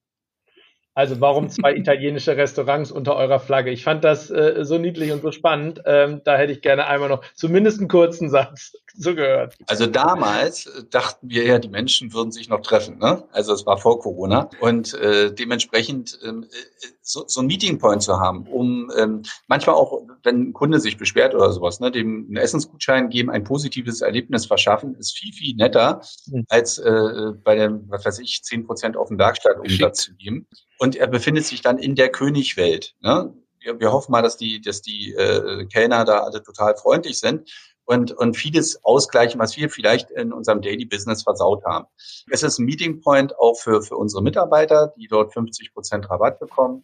[0.96, 3.70] Also warum zwei italienische Restaurants unter eurer Flagge?
[3.70, 5.82] Ich fand das äh, so niedlich und so spannend.
[5.86, 9.56] Ähm, da hätte ich gerne einmal noch zumindest einen kurzen Satz zugehört.
[9.68, 12.98] Also damals dachten wir ja, die Menschen würden sich noch treffen.
[12.98, 13.24] Ne?
[13.32, 18.02] Also es war vor Corona und äh, dementsprechend ähm, äh, so, so ein Meeting Point
[18.02, 22.26] zu haben, um ähm, manchmal auch, wenn ein Kunde sich beschwert oder sowas, ne, dem
[22.28, 26.46] einen Essensgutschein geben, ein positives Erlebnis verschaffen, ist viel viel netter mhm.
[26.50, 30.48] als äh, bei dem, was weiß ich, zehn Prozent auf dem Werkstattumsatz zu geben
[30.80, 32.96] und er befindet sich dann in der Königwelt.
[33.02, 33.34] Ne?
[33.60, 37.50] Wir, wir hoffen mal, dass die, dass die äh, Kellner da alle total freundlich sind
[37.86, 41.86] und, und vieles ausgleichen, was wir vielleicht in unserem Daily Business versaut haben.
[42.30, 46.40] Es ist ein Meeting Point auch für, für unsere Mitarbeiter, die dort 50 Prozent Rabatt
[46.40, 46.84] bekommen.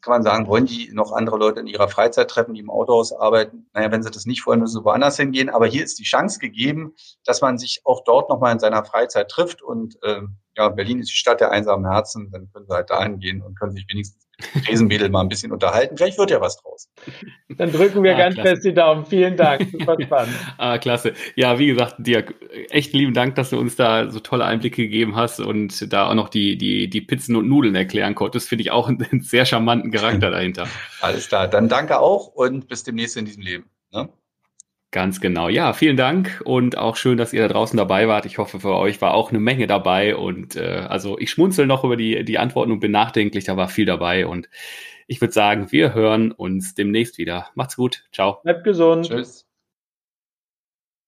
[0.00, 3.12] Kann man sagen, wollen die noch andere Leute in ihrer Freizeit treffen, die im Autohaus
[3.14, 3.70] arbeiten?
[3.72, 5.48] Naja, wenn sie das nicht wollen, müssen sie woanders hingehen.
[5.48, 6.94] Aber hier ist die Chance gegeben,
[7.24, 10.20] dass man sich auch dort nochmal in seiner Freizeit trifft und äh,
[10.56, 13.58] ja, Berlin ist die Stadt der einsamen Herzen, dann können sie halt dahin gehen und
[13.58, 14.23] können sich wenigstens
[14.54, 15.96] mit Riesenmädel mal ein bisschen unterhalten.
[15.96, 16.88] Vielleicht wird ja was draus.
[17.56, 18.50] Dann drücken wir ah, ganz klasse.
[18.50, 19.06] fest die Daumen.
[19.06, 19.68] Vielen Dank.
[19.70, 20.34] Super spannend.
[20.58, 21.14] ah, klasse.
[21.36, 22.34] Ja, wie gesagt, Dirk,
[22.70, 26.14] echt lieben Dank, dass du uns da so tolle Einblicke gegeben hast und da auch
[26.14, 28.48] noch die, die, die Pizzen und Nudeln erklären konntest.
[28.48, 30.66] Finde ich auch einen sehr charmanten Charakter dahinter.
[31.00, 31.48] Alles klar.
[31.48, 33.70] Dann danke auch und bis demnächst in diesem Leben.
[33.92, 34.08] Ne?
[34.94, 35.48] Ganz genau.
[35.48, 38.26] Ja, vielen Dank und auch schön, dass ihr da draußen dabei wart.
[38.26, 41.82] Ich hoffe, für euch war auch eine Menge dabei und äh, also ich schmunzel noch
[41.82, 44.48] über die, die Antworten und bin nachdenklich, da war viel dabei und
[45.08, 47.48] ich würde sagen, wir hören uns demnächst wieder.
[47.56, 48.04] Macht's gut.
[48.12, 48.38] Ciao.
[48.44, 49.08] Bleibt gesund.
[49.08, 49.43] Tschüss.